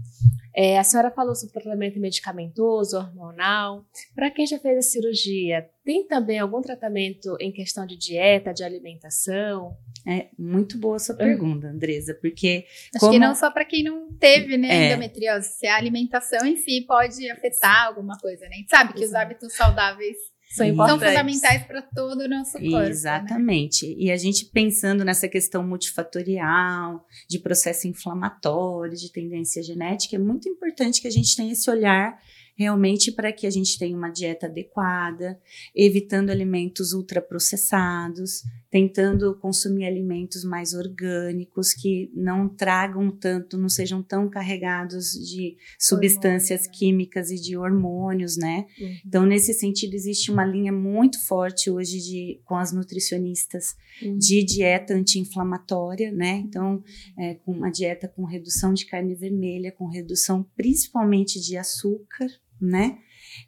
É, 0.55 0.77
a 0.77 0.83
senhora 0.83 1.11
falou 1.11 1.35
sobre 1.35 1.53
tratamento 1.53 1.99
medicamentoso, 1.99 2.97
hormonal. 2.97 3.85
Para 4.13 4.29
quem 4.29 4.45
já 4.45 4.57
fez 4.59 4.77
a 4.77 4.81
cirurgia, 4.81 5.67
tem 5.83 6.07
também 6.07 6.39
algum 6.39 6.61
tratamento 6.61 7.35
em 7.41 7.51
questão 7.51 7.85
de 7.85 7.97
dieta, 7.97 8.53
de 8.53 8.63
alimentação? 8.63 9.75
É 10.07 10.27
muito 10.37 10.77
boa 10.77 10.95
a 10.95 10.99
sua 10.99 11.15
pergunta, 11.15 11.67
Andresa, 11.67 12.17
porque. 12.21 12.65
Acho 12.93 12.99
como... 12.99 13.11
que 13.11 13.19
não 13.19 13.33
só 13.35 13.51
para 13.51 13.65
quem 13.65 13.83
não 13.83 14.13
teve, 14.13 14.55
né, 14.57 14.67
é. 14.69 14.87
endometriose, 14.91 15.49
se 15.49 15.67
a 15.67 15.75
alimentação 15.75 16.45
em 16.45 16.55
si 16.55 16.85
pode 16.87 17.29
afetar 17.31 17.87
alguma 17.87 18.17
coisa, 18.17 18.45
né? 18.45 18.51
A 18.51 18.57
gente 18.59 18.69
sabe 18.69 18.93
que 18.93 19.03
Exato. 19.03 19.09
os 19.09 19.15
hábitos 19.15 19.53
saudáveis 19.55 20.15
são, 20.55 20.75
são 20.75 20.99
fundamentais 20.99 21.63
para 21.65 21.81
todo 21.81 22.21
o 22.21 22.27
nosso 22.27 22.53
corpo. 22.53 22.69
Né? 22.69 22.89
Exatamente. 22.89 23.87
Né? 23.87 23.95
E 23.97 24.11
a 24.11 24.17
gente 24.17 24.45
pensando 24.45 25.03
nessa 25.03 25.27
questão 25.27 25.65
multifatorial, 25.65 27.05
de 27.29 27.39
processo 27.39 27.87
inflamatório, 27.87 28.95
de 28.95 29.11
tendência 29.11 29.61
genética, 29.61 30.15
é 30.15 30.19
muito 30.19 30.47
importante 30.47 31.01
que 31.01 31.07
a 31.07 31.11
gente 31.11 31.35
tenha 31.35 31.51
esse 31.51 31.69
olhar 31.69 32.17
realmente 32.57 33.11
para 33.11 33.33
que 33.33 33.45
a 33.45 33.49
gente 33.49 33.77
tenha 33.77 33.97
uma 33.97 34.09
dieta 34.09 34.47
adequada, 34.47 35.37
evitando 35.75 36.29
alimentos 36.29 36.93
ultraprocessados, 36.93 38.43
tentando 38.75 39.33
consumir 39.35 39.85
alimentos 39.85 40.43
mais 40.43 40.73
orgânicos 40.73 41.73
que 41.73 42.11
não 42.13 42.49
tragam 42.49 43.09
tanto, 43.09 43.57
não 43.57 43.69
sejam 43.69 44.03
tão 44.03 44.29
carregados 44.29 45.13
de 45.13 45.55
substâncias 45.79 46.63
Hormônio, 46.63 46.73
né? 46.73 46.77
químicas 46.77 47.31
e 47.31 47.35
de 47.35 47.55
hormônios, 47.55 48.35
né? 48.35 48.65
Uhum. 48.77 48.95
Então, 49.05 49.25
nesse 49.25 49.53
sentido, 49.53 49.93
existe 49.93 50.29
uma 50.29 50.43
linha 50.43 50.73
muito 50.73 51.25
forte 51.25 51.71
hoje 51.71 52.01
de, 52.01 52.41
com 52.43 52.57
as 52.57 52.73
nutricionistas 52.73 53.77
uhum. 54.01 54.17
de 54.17 54.43
dieta 54.43 54.93
anti-inflamatória, 54.93 56.11
né? 56.11 56.43
Então, 56.45 56.83
é, 57.17 57.35
com 57.35 57.53
uma 57.53 57.71
dieta 57.71 58.09
com 58.09 58.25
redução 58.25 58.73
de 58.73 58.85
carne 58.85 59.15
vermelha, 59.15 59.71
com 59.71 59.87
redução 59.87 60.45
principalmente 60.53 61.39
de 61.39 61.55
açúcar, 61.55 62.27
né? 62.59 62.97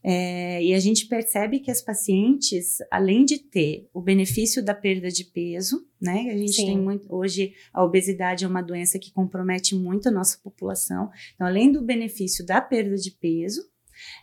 É, 0.04 0.64
e 0.64 0.74
a 0.74 0.80
gente 0.80 1.08
percebe 1.08 1.60
que 1.60 1.72
as 1.72 1.82
pacientes, 1.82 2.78
além 2.92 3.26
de 3.26 3.40
ter 3.40 3.90
o 3.94 4.02
benefício 4.02 4.64
da 4.64 4.74
perda 4.74 5.10
de 5.10 5.26
peso, 5.26 5.86
né? 6.02 6.30
A 6.32 6.38
gente 6.38 6.54
Sim. 6.54 6.66
tem 6.66 6.78
muito. 6.80 7.08
Hoje, 7.14 7.54
a 7.74 7.84
obesidade 7.84 8.46
é 8.46 8.48
uma 8.48 8.62
doença 8.62 9.00
que 9.00 9.12
compromete 9.12 9.76
muito 9.76 10.10
a 10.10 10.12
nossa 10.12 10.38
população. 10.44 11.10
Então, 11.36 11.48
além 11.48 11.72
do 11.72 11.82
benefício 11.82 12.46
da 12.46 12.62
perda 12.62 12.96
de 12.96 13.12
peso, 13.12 13.62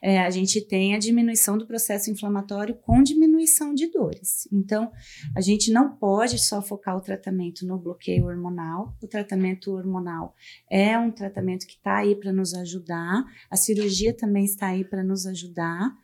é, 0.02 0.20
a 0.20 0.30
gente 0.30 0.60
tem 0.60 0.94
a 0.94 0.98
diminuição 0.98 1.56
do 1.56 1.66
processo 1.66 2.10
inflamatório 2.10 2.74
com 2.74 3.02
diminuição 3.02 3.74
de 3.74 3.90
dores. 3.90 4.48
Então, 4.52 4.90
a 5.36 5.40
gente 5.40 5.72
não 5.72 5.96
pode 5.96 6.38
só 6.38 6.60
focar 6.62 6.96
o 6.96 7.00
tratamento 7.00 7.66
no 7.66 7.78
bloqueio 7.78 8.26
hormonal. 8.26 8.96
O 9.02 9.06
tratamento 9.06 9.72
hormonal 9.72 10.34
é 10.70 10.98
um 10.98 11.10
tratamento 11.10 11.66
que 11.66 11.74
está 11.74 11.98
aí 11.98 12.14
para 12.14 12.32
nos 12.32 12.54
ajudar, 12.54 13.24
a 13.50 13.56
cirurgia 13.56 14.14
também 14.16 14.44
está 14.44 14.68
aí 14.68 14.84
para 14.84 15.02
nos 15.02 15.26
ajudar. 15.26 15.96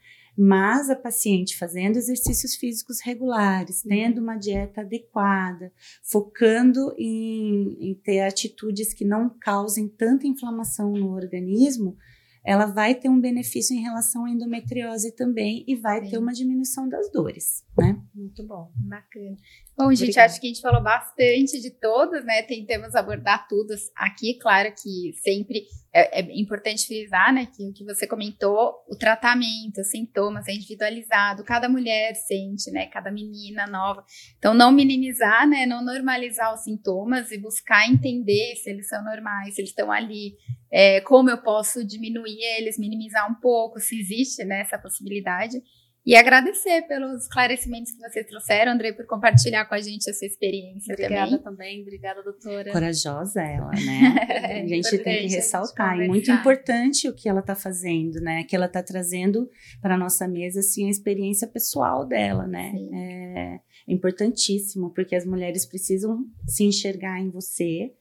Mas 0.42 0.88
a 0.88 0.96
paciente 0.96 1.58
fazendo 1.58 1.96
exercícios 1.96 2.54
físicos 2.54 3.00
regulares, 3.04 3.82
tendo 3.82 4.22
uma 4.22 4.36
dieta 4.36 4.80
adequada, 4.80 5.72
focando 6.02 6.94
em, 6.96 7.90
em 7.90 7.94
ter 7.94 8.20
atitudes 8.20 8.94
que 8.94 9.04
não 9.04 9.28
causem 9.28 9.88
tanta 9.88 10.26
inflamação 10.26 10.92
no 10.92 11.12
organismo, 11.12 11.96
ela 12.44 12.66
vai 12.66 12.94
ter 12.94 13.08
um 13.08 13.20
benefício 13.20 13.76
em 13.76 13.80
relação 13.80 14.24
à 14.24 14.30
endometriose 14.30 15.14
também 15.14 15.64
e 15.66 15.76
vai 15.76 16.02
Sim. 16.02 16.10
ter 16.10 16.18
uma 16.18 16.32
diminuição 16.32 16.88
das 16.88 17.10
dores, 17.12 17.64
né? 17.76 18.00
Muito 18.14 18.46
bom, 18.46 18.70
bacana. 18.76 19.36
Bom, 19.76 19.90
gente, 19.90 20.04
Obrigada. 20.04 20.26
acho 20.26 20.40
que 20.40 20.46
a 20.46 20.50
gente 20.50 20.60
falou 20.60 20.82
bastante 20.82 21.60
de 21.60 21.70
todas, 21.70 22.24
né? 22.24 22.42
Tentamos 22.42 22.94
abordar 22.94 23.46
todas 23.48 23.90
aqui, 23.94 24.38
claro 24.38 24.72
que 24.74 25.12
sempre 25.22 25.64
é, 25.92 26.20
é, 26.20 26.40
importante 26.40 26.86
frisar, 26.86 27.32
né, 27.32 27.46
que 27.46 27.68
o 27.68 27.72
que 27.72 27.84
você 27.84 28.06
comentou, 28.06 28.74
o 28.88 28.96
tratamento, 28.96 29.80
os 29.80 29.90
sintomas 29.90 30.46
é 30.46 30.52
individualizado, 30.52 31.42
cada 31.42 31.68
mulher 31.68 32.14
sente, 32.14 32.70
né, 32.70 32.86
cada 32.86 33.10
menina 33.10 33.66
nova. 33.66 34.04
Então, 34.38 34.54
não 34.54 34.70
minimizar, 34.70 35.48
né, 35.48 35.66
não 35.66 35.84
normalizar 35.84 36.54
os 36.54 36.62
sintomas 36.62 37.32
e 37.32 37.38
buscar 37.38 37.88
entender 37.88 38.54
se 38.56 38.70
eles 38.70 38.88
são 38.88 39.04
normais, 39.04 39.54
se 39.54 39.60
eles 39.60 39.70
estão 39.70 39.90
ali, 39.90 40.36
é, 40.70 41.00
como 41.00 41.30
eu 41.30 41.38
posso 41.38 41.84
diminuir 41.84 42.38
eles, 42.58 42.78
minimizar 42.78 43.30
um 43.30 43.34
pouco, 43.34 43.80
se 43.80 43.98
existe, 43.98 44.44
né, 44.44 44.60
essa 44.60 44.78
possibilidade. 44.78 45.60
E 46.04 46.16
agradecer 46.16 46.82
pelos 46.88 47.24
esclarecimentos 47.24 47.92
que 47.92 47.98
vocês 47.98 48.26
trouxeram, 48.26 48.72
André, 48.72 48.92
por 48.92 49.06
compartilhar 49.06 49.66
com 49.66 49.74
a 49.74 49.80
gente 49.80 50.08
a 50.08 50.14
sua 50.14 50.26
experiência 50.26 50.94
Obrigada 50.94 51.38
também. 51.38 51.42
também. 51.42 51.82
Obrigada, 51.82 52.22
doutora. 52.22 52.72
Corajosa 52.72 53.42
ela, 53.42 53.70
né? 53.70 54.62
a 54.64 54.66
gente 54.66 54.98
tem 54.98 55.28
que 55.28 55.34
ressaltar. 55.34 56.00
E 56.00 56.08
muito 56.08 56.30
importante 56.30 57.06
o 57.06 57.14
que 57.14 57.28
ela 57.28 57.40
está 57.40 57.54
fazendo, 57.54 58.18
né? 58.20 58.44
Que 58.44 58.56
ela 58.56 58.64
está 58.64 58.82
trazendo 58.82 59.48
para 59.82 59.94
a 59.94 59.98
nossa 59.98 60.26
mesa, 60.26 60.60
assim, 60.60 60.86
a 60.86 60.90
experiência 60.90 61.46
pessoal 61.46 62.06
dela, 62.06 62.46
né? 62.46 62.72
É 62.94 63.60
importantíssimo, 63.86 64.90
porque 64.94 65.14
as 65.14 65.26
mulheres 65.26 65.66
precisam 65.66 66.24
se 66.46 66.64
enxergar 66.64 67.20
em 67.20 67.30
você, 67.30 67.92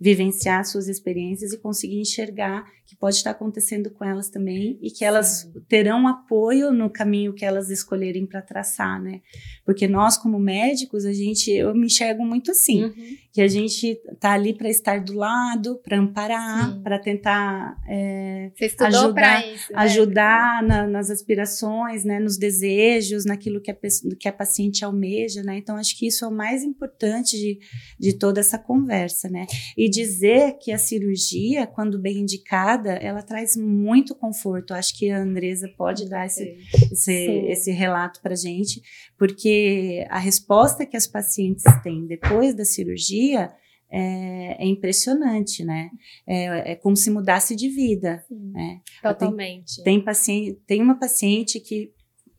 vivenciar 0.00 0.64
suas 0.64 0.88
experiências 0.88 1.52
e 1.52 1.58
conseguir 1.58 2.00
enxergar 2.00 2.64
que 2.86 2.96
pode 2.96 3.16
estar 3.16 3.30
acontecendo 3.30 3.90
com 3.90 4.04
elas 4.04 4.28
também 4.30 4.78
e 4.80 4.90
que 4.90 5.04
elas 5.04 5.48
Sim. 5.52 5.60
terão 5.68 6.06
apoio 6.06 6.72
no 6.72 6.88
caminho 6.88 7.34
que 7.34 7.44
elas 7.44 7.68
escolherem 7.68 8.26
para 8.26 8.40
traçar, 8.40 9.02
né? 9.02 9.20
Porque 9.64 9.88
nós 9.88 10.16
como 10.16 10.38
médicos, 10.38 11.04
a 11.04 11.12
gente 11.12 11.50
eu 11.50 11.74
me 11.74 11.86
enxergo 11.86 12.24
muito 12.24 12.50
assim, 12.50 12.84
uhum. 12.84 13.16
que 13.32 13.40
a 13.40 13.48
gente 13.48 14.00
tá 14.20 14.32
ali 14.32 14.54
para 14.54 14.68
estar 14.68 15.00
do 15.00 15.14
lado, 15.14 15.80
para 15.82 15.98
amparar, 15.98 16.80
para 16.82 16.98
tentar 16.98 17.76
é, 17.88 18.50
ajudar, 18.80 19.46
isso, 19.46 19.72
né? 19.72 19.78
ajudar 19.78 20.62
na, 20.62 20.86
nas 20.86 21.10
aspirações, 21.10 22.04
né, 22.04 22.18
nos 22.18 22.36
desejos, 22.36 23.24
naquilo 23.24 23.60
que 23.60 23.70
a, 23.70 23.76
que 24.18 24.28
a 24.28 24.32
paciente 24.32 24.84
almeja, 24.84 25.42
né? 25.42 25.58
Então 25.58 25.76
acho 25.76 25.96
que 25.98 26.06
isso 26.06 26.24
é 26.24 26.28
o 26.28 26.32
mais 26.32 26.62
importante 26.62 27.36
de, 27.36 27.58
de 27.98 28.12
toda 28.14 28.40
essa 28.40 28.58
conversa, 28.58 29.28
né? 29.28 29.46
E 29.76 29.88
dizer 29.88 30.58
que 30.58 30.72
a 30.72 30.78
cirurgia, 30.78 31.66
quando 31.66 31.98
bem 31.98 32.18
indicada, 32.18 32.92
ela 32.92 33.22
traz 33.22 33.56
muito 33.56 34.14
conforto. 34.14 34.72
Acho 34.74 34.96
que 34.96 35.10
a 35.10 35.18
Andresa 35.18 35.68
pode 35.76 36.08
dar 36.08 36.26
esse, 36.26 36.56
esse, 36.90 37.12
esse 37.12 37.70
relato 37.70 38.20
para 38.20 38.34
gente, 38.34 38.80
porque 39.18 40.06
a 40.08 40.18
resposta 40.18 40.86
que 40.86 40.96
as 40.96 41.06
pacientes 41.06 41.64
têm 41.82 42.06
depois 42.06 42.54
da 42.54 42.64
cirurgia 42.64 43.50
é, 43.90 44.64
é 44.64 44.66
impressionante, 44.66 45.64
né? 45.64 45.90
É, 46.26 46.72
é, 46.72 46.74
como 46.76 46.96
se 46.96 47.10
mudasse 47.10 47.54
de 47.54 47.68
vida. 47.68 48.24
Né? 48.30 48.80
Totalmente. 49.02 49.82
Tem, 49.82 50.02
paciente, 50.02 50.60
tem 50.66 50.82
uma 50.82 50.98
paciente 50.98 51.60
que 51.60 51.92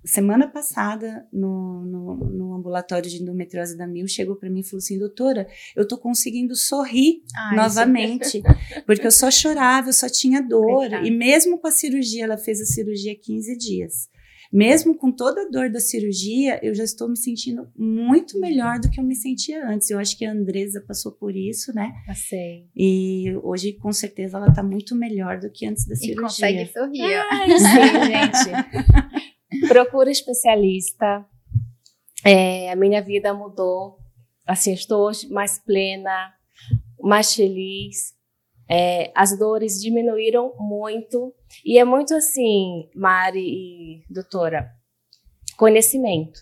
semana 0.08 0.48
passada, 0.48 1.28
no, 1.32 1.84
no, 1.86 2.16
no, 2.16 2.54
ambulatório 2.56 3.10
de 3.10 3.22
endometriose 3.22 3.78
da 3.78 3.86
Mil, 3.86 4.08
chegou 4.08 4.36
para 4.36 4.50
mim 4.50 4.62
e 4.62 4.64
falou 4.64 4.80
assim: 4.80 4.98
doutora, 4.98 5.48
eu 5.76 5.88
tô 5.88 5.98
conseguindo 5.98 6.56
sorrir 6.56 7.22
Ai, 7.36 7.58
novamente, 7.58 8.42
porque 8.86 9.06
eu 9.06 9.12
só 9.12 9.30
chorava, 9.30 9.90
eu 9.90 9.94
só 9.94 10.08
tinha 10.10 10.42
dor. 10.42 10.92
E 11.04 11.12
mesmo 11.12 11.60
com 11.60 11.68
a 11.68 11.72
cirurgia, 11.72 12.24
ela 12.24 12.38
fez 12.38 12.62
a 12.62 12.66
cirurgia 12.66 13.16
15 13.16 13.58
dias. 13.58 14.10
Mesmo 14.52 14.98
com 14.98 15.12
toda 15.12 15.42
a 15.42 15.50
dor 15.50 15.70
da 15.70 15.80
cirurgia, 15.80 16.60
eu 16.64 16.74
já 16.74 16.84
estou 16.84 17.10
me 17.10 17.18
sentindo 17.18 17.68
muito 17.78 18.40
melhor 18.40 18.80
do 18.80 18.90
que 18.90 19.00
eu 19.00 19.04
me 19.04 19.16
sentia 19.16 19.68
antes. 19.68 19.90
Eu 19.90 20.00
acho 20.00 20.18
que 20.18 20.26
a 20.26 20.32
Andresa 20.32 20.84
passou 20.88 21.12
por 21.12 21.36
isso, 21.36 21.74
né? 21.74 21.92
Passei. 22.06 22.68
E 22.76 23.36
hoje, 23.44 23.74
com 23.74 23.92
certeza, 23.92 24.38
ela 24.38 24.48
está 24.48 24.64
muito 24.64 24.96
melhor 24.96 25.40
do 25.40 25.52
que 25.52 25.66
antes 25.66 25.86
da 25.86 25.96
cirurgia. 25.96 26.14
E 26.14 26.22
consegue 26.22 26.72
sorrir. 26.72 27.14
Ai, 27.32 27.60
sim, 27.60 28.06
gente. 28.06 29.68
Procura 29.68 30.10
especialista. 30.10 31.26
É, 32.24 32.72
a 32.72 32.76
minha 32.76 33.02
vida 33.02 33.34
mudou. 33.34 33.98
Assim, 34.46 34.74
estou 34.74 35.12
mais 35.30 35.60
plena, 35.60 36.34
mais 37.02 37.34
feliz. 37.34 38.17
É, 38.70 39.12
as 39.16 39.38
dores 39.38 39.82
diminuíram 39.82 40.54
muito. 40.60 41.34
E 41.66 41.80
é 41.80 41.84
muito 41.84 42.14
assim, 42.14 42.90
Mari 42.96 43.40
e 43.40 44.04
doutora, 44.10 44.72
conhecimento. 45.58 46.40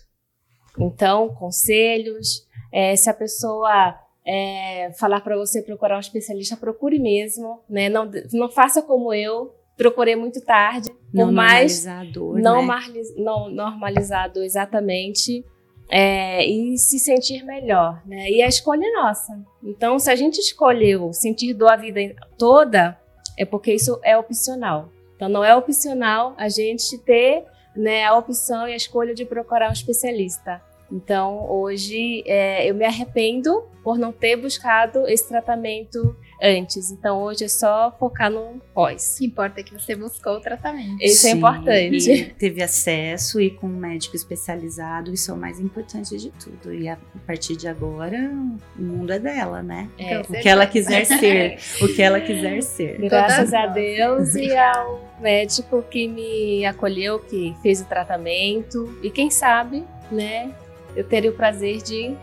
Então, 0.78 1.28
conselhos. 1.34 2.46
É, 2.72 2.94
se 2.96 3.08
a 3.08 3.14
pessoa 3.14 3.98
é, 4.26 4.90
falar 4.98 5.20
para 5.20 5.36
você 5.36 5.62
procurar 5.62 5.96
um 5.96 6.00
especialista, 6.00 6.56
procure 6.56 6.98
mesmo. 6.98 7.60
Né? 7.68 7.88
Não, 7.88 8.10
não 8.32 8.50
faça 8.50 8.82
como 8.82 9.14
eu, 9.14 9.54
procurei 9.76 10.16
muito 10.16 10.40
tarde. 10.40 10.90
Não 11.12 11.32
mais 11.32 11.84
normalizador, 11.84 12.38
não, 12.40 12.66
né? 12.66 13.02
não 13.16 13.48
normalizado 13.48 14.42
exatamente. 14.42 15.44
É, 15.88 16.44
e 16.44 16.76
se 16.78 16.98
sentir 16.98 17.44
melhor, 17.44 18.02
né? 18.04 18.28
E 18.28 18.42
a 18.42 18.48
escolha 18.48 18.84
é 18.84 18.92
nossa. 18.92 19.38
Então, 19.62 19.98
se 19.98 20.10
a 20.10 20.16
gente 20.16 20.38
escolheu 20.38 21.12
sentir 21.12 21.54
dor 21.54 21.70
a 21.70 21.76
vida 21.76 22.00
toda, 22.36 22.98
é 23.38 23.44
porque 23.44 23.72
isso 23.72 24.00
é 24.02 24.16
opcional. 24.16 24.90
Então, 25.14 25.28
não 25.28 25.44
é 25.44 25.54
opcional 25.54 26.34
a 26.36 26.48
gente 26.48 26.98
ter 26.98 27.44
né, 27.74 28.04
a 28.04 28.16
opção 28.16 28.66
e 28.68 28.72
a 28.72 28.76
escolha 28.76 29.14
de 29.14 29.24
procurar 29.24 29.68
um 29.68 29.72
especialista. 29.72 30.60
Então, 30.90 31.50
hoje, 31.50 32.22
é, 32.26 32.68
eu 32.68 32.74
me 32.74 32.84
arrependo 32.84 33.64
por 33.82 33.98
não 33.98 34.12
ter 34.12 34.36
buscado 34.36 35.06
esse 35.06 35.28
tratamento 35.28 36.16
antes. 36.42 36.90
Então 36.90 37.20
hoje 37.22 37.44
é 37.44 37.48
só 37.48 37.94
focar 37.98 38.30
no 38.30 38.60
pós. 38.74 39.14
O 39.14 39.18
que 39.18 39.26
importa 39.26 39.60
é 39.60 39.62
que 39.62 39.72
você 39.72 39.94
buscou 39.94 40.34
o 40.34 40.40
tratamento. 40.40 41.02
Isso 41.02 41.26
é 41.26 41.30
Sim, 41.30 41.34
é 41.34 41.36
importante. 41.36 42.10
E 42.10 42.24
teve 42.34 42.62
acesso 42.62 43.40
e 43.40 43.50
com 43.50 43.66
um 43.66 43.76
médico 43.76 44.16
especializado, 44.16 45.12
isso 45.12 45.30
é 45.30 45.34
o 45.34 45.36
mais 45.36 45.60
importante 45.60 46.16
de 46.16 46.30
tudo. 46.30 46.72
E 46.72 46.88
a 46.88 46.98
partir 47.26 47.56
de 47.56 47.68
agora, 47.68 48.30
o 48.78 48.82
mundo 48.82 49.12
é 49.12 49.18
dela, 49.18 49.62
né? 49.62 49.88
É, 49.98 50.20
o 50.20 50.24
que 50.24 50.48
ela 50.48 50.66
quiser 50.66 51.04
ser. 51.04 51.58
o 51.80 51.88
que 51.88 52.02
ela 52.02 52.20
quiser 52.20 52.62
ser. 52.62 52.98
Graças 52.98 53.52
a 53.54 53.66
Deus 53.66 54.34
e 54.34 54.54
ao 54.56 55.06
médico 55.20 55.82
que 55.82 56.06
me 56.06 56.64
acolheu, 56.64 57.18
que 57.18 57.54
fez 57.62 57.80
o 57.80 57.84
tratamento. 57.84 58.98
E 59.02 59.10
quem 59.10 59.30
sabe, 59.30 59.84
né? 60.10 60.52
Eu 60.94 61.04
teria 61.04 61.30
o 61.30 61.34
prazer 61.34 61.82
de 61.82 62.16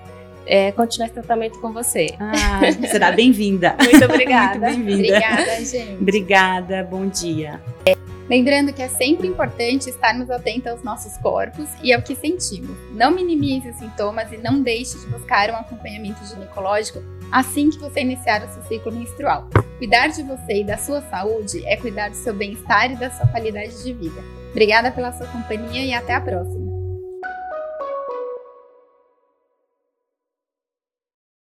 é, 0.45 0.71
continuar 0.71 1.07
esse 1.07 1.13
tratamento 1.13 1.59
com 1.59 1.71
você. 1.71 2.07
Ah, 2.19 2.61
será 2.89 3.11
bem-vinda. 3.11 3.75
Muito 3.81 4.03
obrigada. 4.05 4.69
Muito 4.69 4.85
bem-vinda. 4.85 5.17
Obrigada, 5.17 5.65
gente. 5.65 6.01
Obrigada, 6.01 6.83
bom 6.83 7.07
dia. 7.07 7.61
Lembrando 8.29 8.71
que 8.71 8.81
é 8.81 8.87
sempre 8.87 9.27
importante 9.27 9.89
estarmos 9.89 10.29
atentos 10.29 10.71
aos 10.71 10.83
nossos 10.83 11.17
corpos 11.17 11.67
e 11.83 11.93
ao 11.93 12.01
que 12.01 12.15
sentimos. 12.15 12.77
Não 12.93 13.11
minimize 13.11 13.69
os 13.69 13.75
sintomas 13.75 14.31
e 14.31 14.37
não 14.37 14.61
deixe 14.61 14.97
de 14.97 15.07
buscar 15.07 15.49
um 15.49 15.55
acompanhamento 15.55 16.25
ginecológico 16.25 17.03
assim 17.31 17.69
que 17.69 17.79
você 17.79 18.01
iniciar 18.01 18.43
o 18.43 18.53
seu 18.53 18.63
ciclo 18.63 18.91
menstrual. 18.91 19.49
Cuidar 19.77 20.07
de 20.07 20.23
você 20.23 20.61
e 20.61 20.63
da 20.63 20.77
sua 20.77 21.01
saúde 21.01 21.65
é 21.65 21.75
cuidar 21.75 22.09
do 22.09 22.15
seu 22.15 22.33
bem-estar 22.33 22.91
e 22.91 22.95
da 22.95 23.09
sua 23.09 23.27
qualidade 23.27 23.83
de 23.83 23.91
vida. 23.91 24.21
Obrigada 24.51 24.91
pela 24.91 25.11
sua 25.11 25.27
companhia 25.27 25.83
e 25.83 25.93
até 25.93 26.13
a 26.13 26.21
próxima. 26.21 26.72